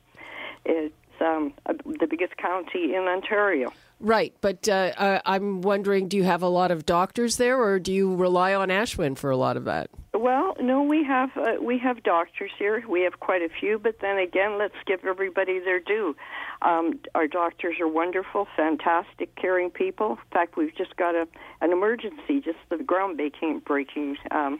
it's 0.66 0.94
um, 1.22 1.54
uh, 1.66 1.74
the 2.00 2.08
biggest 2.08 2.38
county 2.38 2.94
in 2.96 3.04
Ontario. 3.08 3.72
Right, 4.00 4.34
but 4.42 4.68
uh, 4.68 4.92
uh, 4.98 5.20
I'm 5.26 5.62
wondering, 5.62 6.10
do 6.10 6.18
you 6.18 6.26
have 6.26 6.44
a 6.44 6.50
lot 6.50 6.70
of 6.70 6.86
doctors 6.86 7.38
there, 7.38 7.62
or 7.62 7.80
do 7.80 7.94
you 7.94 8.14
rely 8.14 8.54
on 8.54 8.68
Ashwin 8.68 9.18
for 9.18 9.30
a 9.30 9.38
lot 9.38 9.56
of 9.56 9.66
that? 9.66 9.90
Well, 10.14 10.56
no, 10.60 10.82
we 10.84 11.04
have 11.04 11.30
uh, 11.38 11.62
we 11.62 11.78
have 11.80 12.04
doctors 12.04 12.52
here. 12.58 12.84
We 12.88 13.02
have 13.02 13.20
quite 13.20 13.42
a 13.42 13.50
few, 13.50 13.80
but 13.80 14.00
then 14.02 14.18
again, 14.18 14.58
let's 14.58 14.76
give 14.86 15.06
everybody 15.06 15.60
their 15.60 15.80
due. 15.80 16.16
Um, 16.62 17.00
our 17.14 17.28
doctors 17.28 17.76
are 17.80 17.88
wonderful, 17.88 18.48
fantastic, 18.56 19.36
caring 19.36 19.70
people. 19.70 20.12
In 20.12 20.32
fact, 20.32 20.58
we've 20.58 20.76
just 20.76 20.96
got 20.98 21.16
a 21.16 21.28
an 21.62 21.72
emergency, 21.72 22.42
just 22.44 22.58
the 22.70 22.78
ground 22.78 23.18
breaking 23.18 23.60
breaking 23.60 24.18
um, 24.32 24.60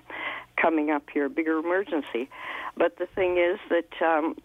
coming 0.62 0.92
up 0.92 1.04
here, 1.14 1.30
bigger 1.30 1.60
emergency. 1.60 2.30
But 2.78 2.98
the 2.98 3.08
thing 3.08 3.38
is 3.38 3.60
that 3.70 4.06
um, 4.06 4.36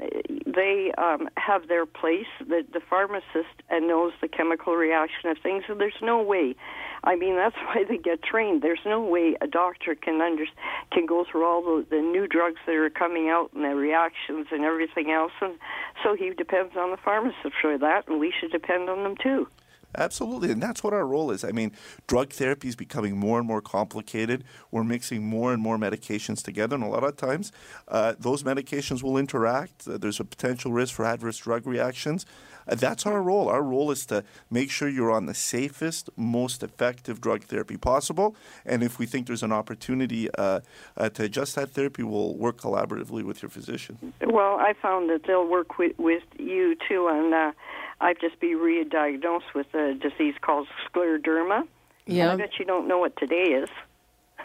they 0.47 0.93
um, 0.99 1.29
have 1.37 1.69
their 1.69 1.87
place, 1.87 2.27
the, 2.39 2.65
the 2.73 2.81
pharmacist, 2.89 3.55
and 3.69 3.89
knows 3.89 4.13
the 4.21 4.29
chemical 4.29 4.75
reaction 4.77 5.31
of 5.31 5.39
things. 5.43 5.65
So 5.67 5.75
there's 5.75 6.01
no 6.01 6.23
way. 6.23 6.55
I 7.03 7.17
mean, 7.17 7.37
that's 7.43 7.57
why 7.67 7.85
they 7.89 7.99
get 7.99 8.23
trained. 8.23 8.63
There's 8.63 8.85
no 8.85 9.01
way 9.01 9.37
a 9.41 9.47
doctor 9.47 9.95
can 9.95 10.21
under, 10.21 10.45
can 10.93 11.07
go 11.07 11.25
through 11.31 11.45
all 11.45 11.63
the, 11.63 11.87
the 11.91 12.01
new 12.01 12.27
drugs 12.27 12.61
that 12.67 12.75
are 12.75 12.91
coming 12.91 13.29
out 13.29 13.51
and 13.55 13.65
the 13.65 13.75
reactions 13.75 14.47
and 14.51 14.65
everything 14.65 15.11
else. 15.11 15.33
And 15.41 15.55
so 16.03 16.15
he 16.15 16.31
depends 16.31 16.77
on 16.77 16.91
the 16.91 16.97
pharmacist 16.97 17.55
for 17.61 17.79
that, 17.79 18.09
and 18.09 18.21
we 18.21 18.33
should 18.39 18.53
depend 18.53 18.89
on 18.89 19.03
them 19.03 19.17
too. 19.21 19.49
Absolutely, 19.97 20.51
and 20.51 20.63
that's 20.63 20.85
what 20.85 20.93
our 20.93 21.07
role 21.07 21.31
is. 21.31 21.45
I 21.45 21.53
mean, 21.53 21.73
drug 22.07 22.33
therapy 22.33 22.69
is 22.69 22.77
becoming 22.77 23.17
more 23.17 23.39
and 23.39 23.47
more 23.47 23.61
complicated. 23.61 24.45
We're 24.71 24.85
mixing 24.85 25.27
more 25.27 25.53
and 25.53 25.63
more 25.63 25.79
medications 25.79 26.43
together, 26.43 26.77
and 26.77 26.85
a 26.85 26.89
lot 26.89 27.05
of 27.05 27.17
times 27.17 27.53
uh, 27.89 28.15
those 28.19 28.43
medications 28.43 29.03
will 29.03 29.17
interact. 29.17 29.89
Uh, 29.89 29.99
there's 29.99 30.21
a 30.21 30.25
potential 30.25 30.73
risk 30.73 30.95
for 30.95 31.05
adverse 31.05 31.39
drug 31.39 31.67
reactions. 31.67 32.25
Uh, 32.69 32.75
that's 32.77 33.05
our 33.07 33.21
role. 33.23 33.49
Our 33.49 33.63
role 33.63 33.91
is 33.91 34.07
to 34.07 34.23
make 34.51 34.71
sure 34.71 34.89
you're 34.89 35.11
on 35.11 35.27
the 35.27 35.35
safest, 35.35 36.09
most 36.17 36.63
effective 36.63 37.21
drug 37.21 37.43
therapy 37.45 37.77
possible. 37.77 38.37
And 38.65 38.83
if 38.83 38.99
we 38.99 39.07
think 39.07 39.27
there's 39.27 39.43
an 39.43 39.53
opportunity 39.53 40.29
uh, 40.35 40.61
uh, 40.97 41.09
to 41.11 41.25
adjust 41.25 41.57
that 41.57 41.71
therapy, 41.71 42.03
we'll 42.03 42.35
work 42.35 42.59
collaboratively 42.61 43.25
with 43.25 43.43
your 43.43 43.51
physician. 43.51 44.13
Well, 44.21 44.57
I 44.57 44.75
found 44.81 45.11
that 45.11 45.23
they'll 45.27 45.49
work 45.49 45.79
with, 45.79 45.99
with 45.99 46.23
you 46.39 46.77
too 46.89 47.09
on. 47.09 47.55
Uh, 48.01 48.05
I've 48.05 48.19
just 48.21 48.39
been 48.41 48.57
re-diagnosed 48.57 49.55
with 49.55 49.73
a 49.75 49.95
disease 49.95 50.35
called 50.41 50.69
scleroderma. 50.93 51.67
Yeah. 52.07 52.33
I 52.33 52.37
bet 52.37 52.59
you 52.59 52.65
don't 52.65 52.89
know 52.89 52.99
what 52.99 53.17
today 53.17 53.35
is. 53.63 53.69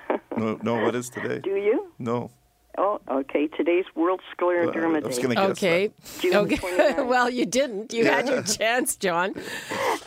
no, 0.38 0.60
no, 0.62 0.76
what 0.84 0.96
is 0.96 1.10
today? 1.10 1.40
Do 1.40 1.56
you? 1.56 1.92
No. 2.00 2.30
Oh, 2.78 3.00
okay. 3.10 3.48
Today's 3.48 3.86
World 3.96 4.20
Scleroderma 4.38 5.02
I 5.02 5.08
was 5.08 5.16
Day. 5.16 5.24
going 5.24 5.36
to 5.36 5.42
guess 5.48 5.52
Okay. 5.52 5.92
June 6.20 6.36
Okay. 6.36 7.02
well, 7.04 7.30
you 7.30 7.46
didn't. 7.46 7.94
You 7.94 8.06
had 8.06 8.28
your 8.28 8.42
chance, 8.60 8.98
John. 8.98 9.34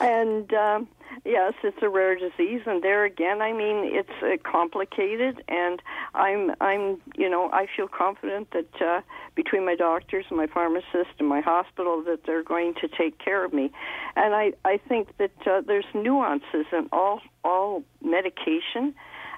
And 0.00 0.52
um, 0.52 0.88
yes, 1.28 1.52
it's 1.62 1.76
a 1.82 1.88
rare 1.88 2.16
disease, 2.16 2.62
and 2.66 2.82
there 2.82 3.04
again, 3.04 3.42
I 3.42 3.52
mean, 3.52 3.82
it's 3.84 4.10
uh, 4.22 4.36
complicated, 4.50 5.42
and 5.46 5.80
I'm, 6.14 6.52
I'm, 6.60 7.00
you 7.16 7.28
know, 7.28 7.50
I 7.52 7.66
feel 7.76 7.86
confident 7.86 8.50
that 8.52 8.80
uh, 8.80 9.00
between 9.34 9.64
my 9.64 9.74
doctors 9.74 10.24
and 10.30 10.38
my 10.38 10.46
pharmacist 10.46 11.10
and 11.18 11.28
my 11.28 11.40
hospital, 11.40 12.02
that 12.04 12.24
they're 12.24 12.42
going 12.42 12.74
to 12.80 12.88
take 12.88 13.18
care 13.18 13.44
of 13.44 13.52
me, 13.52 13.70
and 14.16 14.34
I, 14.34 14.52
I 14.64 14.78
think 14.88 15.16
that 15.18 15.46
uh, 15.46 15.60
there's 15.60 15.86
nuances 15.94 16.66
in 16.72 16.88
all, 16.92 17.20
all 17.44 17.84
medication. 18.02 18.94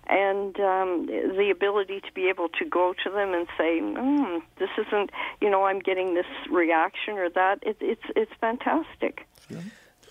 And 0.07 0.59
um, 0.59 1.07
the 1.07 1.51
ability 1.53 2.01
to 2.01 2.13
be 2.15 2.29
able 2.31 2.49
to 2.59 2.65
go 2.65 2.95
to 3.05 3.11
them 3.11 3.33
and 3.33 3.47
say, 3.57 3.81
mm, 3.81 4.43
"This 4.59 4.71
isn't, 4.77 5.11
you 5.41 5.49
know, 5.49 5.67
I'm 5.67 5.79
getting 5.79 6.15
this 6.15 6.27
reaction 6.51 7.15
or 7.15 7.31
that." 7.31 7.61
It, 7.63 7.77
it's 7.81 8.03
it's 8.17 8.33
fantastic. 8.41 9.29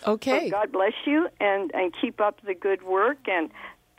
Okay. 0.08 0.50
Well, 0.50 0.62
God 0.62 0.72
bless 0.72 0.94
you, 1.06 1.30
and 1.40 1.74
and 1.74 1.94
keep 2.00 2.20
up 2.22 2.42
the 2.46 2.54
good 2.54 2.84
work. 2.84 3.28
And 3.28 3.50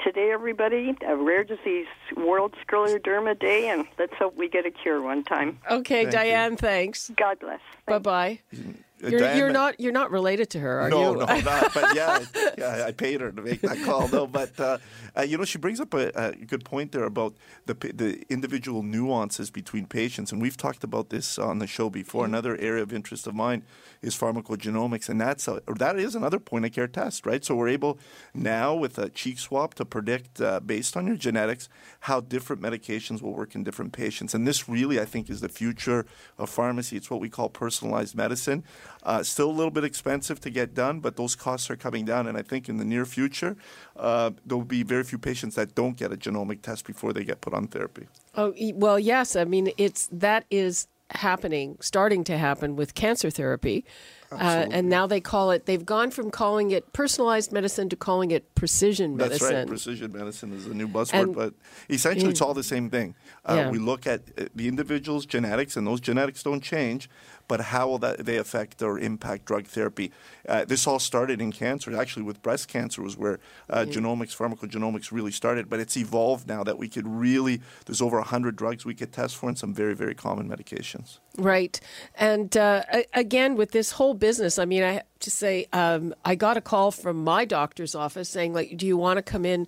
today, 0.03 0.31
everybody, 0.33 0.97
a 1.07 1.17
rare 1.17 1.45
disease 1.45 1.87
World 2.17 2.55
Scleroderma 2.67 3.39
Day, 3.39 3.69
and 3.69 3.87
let's 3.99 4.15
hope 4.15 4.37
we 4.37 4.49
get 4.49 4.67
a 4.67 4.71
cure 4.71 5.01
one 5.01 5.25
time. 5.25 5.59
Okay, 5.71 6.05
Thank 6.05 6.15
Diane, 6.15 6.57
thanks. 6.57 7.11
God 7.17 7.39
bless. 7.41 7.61
Bye 7.87 7.99
bye. 7.99 8.39
Mm. 8.55 8.77
You're, 9.03 9.35
you're 9.35 9.51
not 9.51 9.81
you're 9.81 9.93
not 9.93 10.11
related 10.11 10.51
to 10.51 10.61
her, 10.61 10.81
are 10.81 10.91
no, 10.91 11.13
you? 11.13 11.19
no, 11.19 11.25
no, 11.25 11.41
not. 11.41 11.75
But 11.75 11.95
yeah, 11.95 12.25
yeah, 12.59 12.85
I 12.87 12.93
paid 12.93 13.21
her 13.21 13.33
to 13.33 13.43
make 13.43 13.61
that 13.63 13.83
call, 13.85 14.07
though. 14.09 14.27
But 14.27 14.59
uh, 14.61 14.79
uh, 15.17 15.23
you 15.23 15.39
know, 15.39 15.45
she 15.45 15.59
brings 15.59 15.81
up 15.81 15.95
a, 15.95 16.11
a 16.15 16.33
good 16.33 16.65
point 16.65 16.93
there 16.93 17.05
about 17.05 17.35
the 17.67 17.75
the 17.75 18.23
individual 18.29 18.83
nuances 18.83 19.51
between 19.51 19.87
patients, 19.87 20.33
and 20.33 20.43
we've 20.43 20.57
talked 20.57 20.85
about 20.85 21.11
this 21.11 21.39
on 21.39 21.59
the 21.59 21.67
show 21.67 21.89
before. 21.89 22.25
Another 22.25 22.57
area 22.59 22.83
of 22.83 22.93
interest 22.93 23.27
of 23.27 23.35
mine 23.35 23.63
is 24.03 24.17
pharmacogenomics, 24.17 25.09
and 25.09 25.21
that's 25.21 25.49
a, 25.49 25.63
that 25.79 25.99
is 25.99 26.15
another 26.15 26.39
point 26.39 26.65
of 26.65 26.73
care 26.73 26.89
test, 26.89 27.27
right? 27.27 27.45
So 27.45 27.55
we're 27.55 27.69
able 27.69 27.99
now 28.35 28.75
with 28.75 28.99
a 28.99 29.09
cheek 29.09 29.39
swab 29.39 29.75
to 29.77 29.85
predict 29.85 30.41
uh, 30.41 30.61
based 30.61 30.97
on 30.97 31.07
your 31.07 31.17
genetics 31.17 31.69
how 32.01 32.21
different 32.21 32.63
medications 32.63 33.23
will 33.23 33.35
work 33.35 33.55
in 33.55 33.65
different 33.65 33.93
patients, 33.93 34.35
and 34.35 34.47
this 34.47 34.69
really, 34.69 35.01
I 35.01 35.05
think, 35.05 35.31
is 35.31 35.41
the 35.41 35.49
future 35.49 36.07
of 36.39 36.51
pharmacy. 36.51 36.97
It's 36.97 37.11
what 37.11 37.21
we 37.21 37.29
call 37.29 37.49
personalized 37.49 38.15
medicine. 38.15 38.65
Uh, 39.03 39.23
still 39.23 39.51
a 39.51 39.53
little 39.53 39.71
bit 39.71 39.85
expensive 39.85 40.41
to 40.41 40.51
get 40.51 40.75
done, 40.75 41.01
but 41.01 41.17
those 41.17 41.35
costs 41.35 41.71
are 41.71 41.77
coming 41.77 42.05
down. 42.05 42.27
And 42.27 42.37
I 42.37 42.43
think 42.43 42.69
in 42.69 42.77
the 42.77 42.85
near 42.85 43.05
future, 43.07 43.57
uh, 43.97 44.31
there 44.45 44.57
will 44.57 44.65
be 44.65 44.83
very 44.83 45.05
few 45.05 45.19
patients 45.19 45.55
that 45.55 45.75
don't 45.75 45.97
get 45.97 46.13
a 46.13 46.17
genomic 46.17 46.63
test 46.63 46.87
before 46.87 47.13
they 47.13 47.25
get 47.25 47.41
put 47.41 47.55
on 47.55 47.67
therapy. 47.67 48.09
Oh 48.35 48.55
well, 48.75 48.99
yes. 48.99 49.37
I 49.37 49.45
mean, 49.45 49.73
it's 49.77 50.09
that 50.13 50.45
is 50.51 50.87
happening, 51.11 51.77
starting 51.81 52.25
to 52.25 52.39
happen 52.39 52.77
with 52.77 52.95
cancer 52.95 53.31
therapy. 53.31 53.85
Uh, 54.33 54.67
and 54.71 54.89
now 54.89 55.07
they 55.07 55.21
call 55.21 55.51
it, 55.51 55.67
they've 55.67 55.85
gone 55.85 56.11
from 56.11 56.31
calling 56.31 56.71
it 56.71 56.93
personalized 56.93 57.51
medicine 57.53 57.89
to 57.89 57.97
calling 57.97 58.31
it 58.31 58.55
precision 58.55 59.17
medicine. 59.17 59.39
That's 59.41 59.55
right. 59.55 59.67
Precision 59.67 60.13
medicine 60.13 60.53
is 60.53 60.67
a 60.67 60.75
new 60.75 60.87
buzzword, 60.87 61.23
and, 61.23 61.35
but 61.35 61.55
essentially 61.89 62.31
it's 62.31 62.41
all 62.41 62.55
the 62.55 62.63
same 62.63 62.91
thing. 62.91 63.17
Uh, 63.45 63.55
yeah. 63.55 63.71
We 63.71 63.79
look 63.79 64.07
at 64.07 64.21
uh, 64.39 64.45
the 64.55 64.69
individual's 64.69 65.27
genetics, 65.27 65.77
and 65.77 65.85
those 65.87 66.01
genetics 66.01 66.45
don't 66.45 66.63
change, 66.63 67.11
but 67.49 67.61
how 67.61 67.89
will 67.89 67.99
that 67.99 68.25
they 68.25 68.37
affect 68.37 68.81
or 68.83 69.01
impact 69.01 69.47
drug 69.47 69.67
therapy? 69.67 70.13
Uh, 70.49 70.65
this 70.65 70.87
all 70.87 71.01
started 71.01 71.41
in 71.41 71.51
cancer. 71.51 71.97
Actually, 71.99 72.23
with 72.23 72.41
breast 72.41 72.69
cancer 72.69 73.03
was 73.03 73.17
where 73.17 73.41
uh, 73.69 73.79
mm. 73.79 73.93
genomics, 73.93 74.37
pharmacogenomics 74.37 75.11
really 75.11 75.33
started. 75.33 75.69
But 75.69 75.81
it's 75.81 75.97
evolved 75.97 76.47
now 76.47 76.63
that 76.63 76.79
we 76.79 76.89
could 76.89 77.09
really. 77.09 77.61
There's 77.87 78.01
over 78.01 78.21
hundred 78.21 78.55
drugs 78.55 78.87
we 78.87 78.95
could 78.95 79.13
test 79.13 79.37
for, 79.37 79.49
and 79.49 79.59
some 79.59 79.75
very 79.75 79.95
very 79.95 80.15
common 80.15 80.49
medications. 80.49 81.19
Right, 81.39 81.81
and 82.17 82.55
uh, 82.57 82.83
again 83.15 83.55
with 83.55 83.71
this 83.71 83.93
whole 83.93 84.15
business, 84.15 84.59
I 84.59 84.65
mean, 84.65 84.83
I 84.83 84.93
have 84.95 85.05
to 85.21 85.31
say, 85.31 85.67
um, 85.73 86.13
I 86.25 86.35
got 86.35 86.57
a 86.57 86.61
call 86.61 86.91
from 86.91 87.23
my 87.23 87.45
doctor's 87.45 87.95
office 87.95 88.29
saying, 88.29 88.53
like, 88.53 88.77
do 88.77 88.87
you 88.87 88.97
want 88.97 89.19
to 89.19 89.23
come 89.23 89.45
in? 89.45 89.67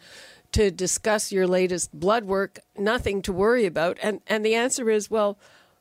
To 0.52 0.70
discuss 0.70 1.32
your 1.32 1.46
latest 1.46 1.98
blood 1.98 2.24
work, 2.24 2.58
nothing 2.76 3.22
to 3.22 3.32
worry 3.32 3.64
about. 3.64 3.96
And 4.02 4.20
and 4.26 4.44
the 4.44 4.54
answer 4.54 4.90
is, 4.90 5.10
well, 5.10 5.38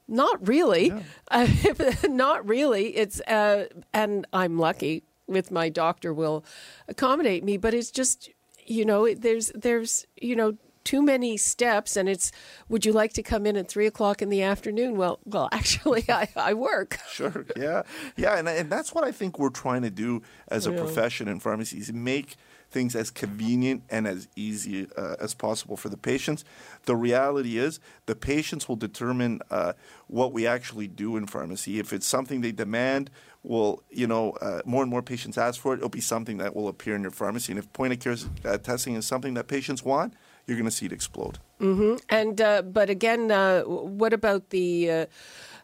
not 0.07 0.47
really. 0.47 0.87
Yeah. 0.87 1.01
Uh, 1.31 1.47
not 2.09 2.45
really. 2.47 2.97
It's 2.97 3.21
uh, 3.21 3.67
and 3.93 4.27
I'm 4.33 4.59
lucky 4.59 5.03
with 5.27 5.49
my 5.49 5.69
doctor 5.69 6.13
will 6.13 6.43
accommodate 6.89 7.43
me, 7.43 7.55
but 7.55 7.73
it's 7.73 7.89
just 7.89 8.29
you 8.65 8.83
know 8.85 9.13
there's 9.13 9.51
there's 9.55 10.05
you 10.17 10.35
know 10.35 10.57
too 10.83 11.01
many 11.01 11.37
steps 11.37 11.95
and 11.95 12.09
it's 12.09 12.31
would 12.69 12.85
you 12.85 12.91
like 12.91 13.13
to 13.13 13.23
come 13.23 13.45
in 13.45 13.55
at 13.55 13.67
three 13.67 13.87
o'clock 13.87 14.21
in 14.21 14.29
the 14.29 14.41
afternoon 14.41 14.95
well 14.95 15.19
well 15.25 15.49
actually 15.53 16.03
i, 16.09 16.27
I 16.35 16.53
work 16.53 16.99
sure 17.09 17.45
yeah 17.55 17.83
yeah 18.15 18.37
and, 18.37 18.47
and 18.47 18.69
that's 18.69 18.93
what 18.93 19.03
i 19.03 19.11
think 19.11 19.39
we're 19.39 19.49
trying 19.49 19.81
to 19.83 19.89
do 19.89 20.21
as 20.47 20.67
a 20.67 20.71
yeah. 20.71 20.77
profession 20.77 21.27
in 21.27 21.39
pharmacies 21.39 21.91
make 21.91 22.37
things 22.71 22.95
as 22.95 23.11
convenient 23.11 23.83
and 23.89 24.07
as 24.07 24.27
easy 24.35 24.87
uh, 24.97 25.15
as 25.19 25.33
possible 25.33 25.75
for 25.75 25.89
the 25.89 25.97
patients. 25.97 26.43
The 26.85 26.95
reality 26.95 27.57
is, 27.57 27.79
the 28.05 28.15
patients 28.15 28.67
will 28.67 28.77
determine 28.77 29.41
uh, 29.51 29.73
what 30.07 30.31
we 30.31 30.47
actually 30.47 30.87
do 30.87 31.17
in 31.17 31.27
pharmacy. 31.27 31.79
If 31.79 31.93
it's 31.93 32.07
something 32.07 32.41
they 32.41 32.53
demand, 32.53 33.11
will 33.43 33.83
you 33.89 34.07
know 34.07 34.31
uh, 34.33 34.61
more 34.65 34.81
and 34.81 34.89
more 34.89 35.01
patients 35.01 35.37
ask 35.37 35.59
for 35.59 35.73
it. 35.73 35.77
It'll 35.77 35.89
be 35.89 36.01
something 36.01 36.37
that 36.37 36.55
will 36.55 36.67
appear 36.67 36.95
in 36.95 37.01
your 37.01 37.11
pharmacy. 37.11 37.51
And 37.51 37.59
if 37.59 37.71
point 37.73 37.93
of 37.93 37.99
care 37.99 38.15
uh, 38.45 38.57
testing 38.57 38.95
is 38.95 39.05
something 39.05 39.33
that 39.33 39.47
patients 39.47 39.83
want, 39.83 40.13
you're 40.47 40.57
going 40.57 40.65
to 40.65 40.71
see 40.71 40.85
it 40.85 40.91
explode. 40.91 41.39
Mm-hmm. 41.59 41.95
And 42.09 42.41
uh, 42.41 42.61
but 42.63 42.89
again, 42.89 43.31
uh, 43.31 43.61
what 43.61 44.13
about 44.13 44.49
the 44.49 45.07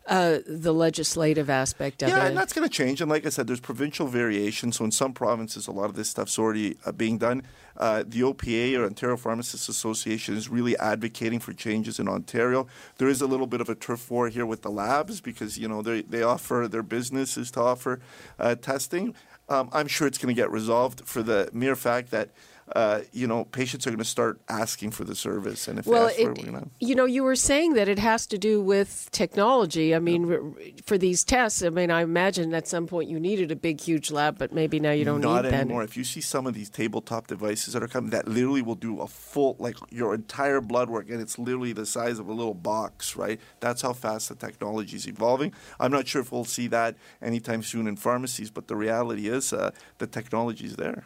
uh, 0.07 0.39
the 0.47 0.73
legislative 0.73 1.49
aspect 1.49 2.01
of 2.01 2.09
yeah, 2.09 2.15
it. 2.15 2.17
Yeah, 2.19 2.27
and 2.27 2.37
that's 2.37 2.53
going 2.53 2.67
to 2.67 2.73
change. 2.73 3.01
And 3.01 3.11
like 3.11 3.25
I 3.25 3.29
said, 3.29 3.47
there's 3.47 3.59
provincial 3.59 4.07
variation. 4.07 4.71
So 4.71 4.85
in 4.85 4.91
some 4.91 5.11
provinces, 5.11 5.67
a 5.67 5.71
lot 5.71 5.89
of 5.89 5.95
this 5.95 6.09
stuff's 6.09 6.39
already 6.39 6.77
uh, 6.85 6.93
being 6.93 7.17
done. 7.17 7.43
Uh, 7.75 8.03
the 8.07 8.21
OPA 8.21 8.77
or 8.79 8.85
Ontario 8.85 9.17
Pharmacists 9.17 9.67
Association 9.67 10.35
is 10.35 10.49
really 10.49 10.77
advocating 10.77 11.39
for 11.39 11.53
changes 11.53 11.99
in 11.99 12.07
Ontario. 12.07 12.67
There 12.97 13.09
is 13.09 13.21
a 13.21 13.27
little 13.27 13.47
bit 13.47 13.59
of 13.59 13.69
a 13.69 13.75
turf 13.75 14.09
war 14.09 14.29
here 14.29 14.45
with 14.45 14.61
the 14.61 14.71
labs 14.71 15.19
because 15.21 15.57
you 15.57 15.67
know 15.67 15.81
they 15.81 16.01
they 16.01 16.23
offer 16.23 16.67
their 16.69 16.83
businesses 16.83 17.51
to 17.51 17.61
offer 17.61 17.99
uh, 18.39 18.55
testing. 18.55 19.13
Um, 19.49 19.69
I'm 19.71 19.87
sure 19.87 20.07
it's 20.07 20.17
going 20.17 20.33
to 20.33 20.41
get 20.41 20.51
resolved 20.51 21.05
for 21.05 21.21
the 21.21 21.49
mere 21.53 21.75
fact 21.75 22.11
that 22.11 22.29
uh, 22.75 23.01
you 23.13 23.27
know, 23.27 23.45
patients 23.45 23.87
are 23.87 23.91
going 23.91 23.97
to 23.99 24.05
start 24.05 24.41
asking 24.49 24.91
for 24.91 25.03
the 25.03 25.15
service, 25.15 25.67
and 25.67 25.79
if 25.79 25.85
well, 25.85 26.07
it, 26.07 26.19
it 26.19 26.45
gonna... 26.45 26.67
you 26.79 26.95
know, 26.95 27.05
you 27.05 27.23
were 27.23 27.35
saying 27.35 27.73
that 27.75 27.87
it 27.87 27.99
has 27.99 28.27
to 28.27 28.37
do 28.37 28.61
with 28.61 29.09
technology. 29.11 29.95
I 29.95 29.99
mean, 29.99 30.27
yep. 30.27 30.81
for 30.85 30.97
these 30.97 31.23
tests, 31.23 31.63
I 31.63 31.69
mean, 31.69 31.91
I 31.91 32.01
imagine 32.01 32.53
at 32.53 32.67
some 32.67 32.85
point 32.85 33.09
you 33.09 33.19
needed 33.19 33.51
a 33.51 33.55
big, 33.55 33.79
huge 33.79 34.11
lab, 34.11 34.37
but 34.37 34.51
maybe 34.51 34.79
now 34.79 34.91
you 34.91 35.05
don't 35.05 35.21
Not 35.21 35.45
need 35.45 35.53
anymore. 35.53 35.81
That. 35.81 35.91
If 35.91 35.97
you 35.97 36.03
see 36.03 36.21
some 36.21 36.45
of 36.45 36.53
these 36.53 36.69
tabletop 36.69 37.27
devices 37.27 37.73
that 37.73 37.81
are 37.81 37.87
coming, 37.87 38.09
that 38.11 38.27
literally 38.27 38.61
will 38.61 38.75
do 38.75 38.99
a 38.99 39.07
full, 39.07 39.55
like 39.59 39.77
your 39.89 40.13
entire 40.13 40.59
blood 40.59 40.89
work, 40.89 41.09
and 41.09 41.21
it's 41.21 41.39
literally 41.39 41.73
the 41.73 41.85
size 41.85 42.19
of 42.19 42.27
a 42.27 42.33
little 42.33 42.53
box, 42.53 43.15
right? 43.15 43.39
That's 43.61 43.81
how 43.81 43.93
fast 43.93 44.29
the 44.29 44.35
technology 44.35 44.97
is 44.97 45.07
evolving. 45.07 45.53
I'm 45.79 45.91
not 45.91 46.07
sure 46.07 46.21
if 46.21 46.31
we'll 46.31 46.45
see 46.45 46.67
that 46.67 46.95
anytime 47.21 47.63
soon 47.63 47.87
in 47.87 47.95
pharmacies, 47.95 48.51
but 48.51 48.67
the 48.67 48.75
reality 48.75 49.29
is 49.29 49.53
uh, 49.53 49.71
the 49.99 50.07
technology 50.07 50.65
is 50.65 50.75
there. 50.75 51.05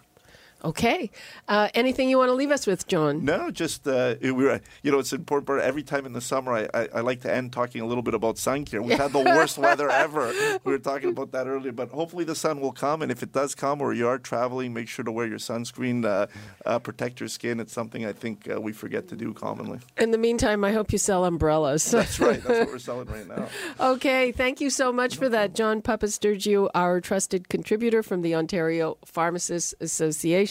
Okay. 0.64 1.10
Uh, 1.48 1.70
anything 1.74 2.10
you 2.10 2.18
want 2.18 2.30
to 2.30 2.34
leave 2.34 2.52
us 2.52 2.68
with, 2.68 2.88
John? 2.88 3.26
No, 3.26 3.50
just 3.50 3.88
uh, 3.88 4.16
we 4.22 4.32
were, 4.32 4.62
you 4.84 4.92
know, 4.92 5.00
it's 5.00 5.12
important 5.12 5.48
part. 5.48 5.62
Every 5.62 5.82
time 5.82 6.06
in 6.06 6.14
the 6.14 6.22
summer, 6.22 6.54
I, 6.54 6.68
I, 6.74 6.88
I, 6.96 7.02
like 7.02 7.22
to 7.22 7.34
end 7.34 7.52
talking 7.52 7.82
a 7.82 7.86
little 7.86 8.04
bit 8.04 8.14
about 8.14 8.38
sun 8.38 8.66
care. 8.66 8.82
We've 8.82 8.98
had 8.98 9.12
the 9.12 9.20
worst 9.38 9.58
weather 9.58 9.90
ever. 9.90 10.32
We 10.64 10.72
were 10.72 10.80
talking 10.80 11.10
about 11.10 11.32
that 11.32 11.48
earlier, 11.48 11.72
but 11.72 11.90
hopefully 11.90 12.26
the 12.26 12.36
sun 12.36 12.62
will 12.62 12.72
come. 12.72 13.02
And 13.02 13.12
if 13.12 13.24
it 13.24 13.32
does 13.32 13.56
come, 13.56 13.82
or 13.82 13.94
you 13.94 14.08
are 14.08 14.20
traveling, 14.20 14.74
make 14.74 14.88
sure 14.88 15.04
to 15.04 15.12
wear 15.12 15.26
your 15.26 15.40
sunscreen, 15.40 16.06
uh, 16.06 16.28
uh 16.66 16.78
protect 16.80 17.20
your 17.20 17.30
skin. 17.30 17.60
It's 17.60 17.74
something 17.74 18.06
I 18.06 18.14
think 18.14 18.48
uh, 18.50 18.62
we 18.62 18.72
forget 18.72 19.08
to 19.08 19.16
do 19.16 19.34
commonly. 19.34 19.80
In 19.98 20.12
the 20.12 20.18
meantime, 20.20 20.64
I 20.64 20.74
hope 20.74 20.92
you 20.92 21.00
sell 21.00 21.26
umbrellas. 21.26 21.90
That's 21.92 22.20
right. 22.20 22.42
That's 22.44 22.60
what 22.60 22.72
we're 22.72 22.80
selling 22.92 23.08
right 23.08 23.28
now. 23.28 23.48
okay. 23.80 24.32
Thank 24.32 24.62
you 24.62 24.70
so 24.70 24.92
much 24.92 25.16
for 25.16 25.28
that, 25.30 25.56
John 25.56 25.82
Papastergiou, 25.82 26.70
our 26.76 27.02
trusted 27.02 27.50
contributor 27.50 28.04
from 28.04 28.22
the 28.22 28.36
Ontario 28.36 28.98
Pharmacists 29.06 29.74
Association. 29.80 30.51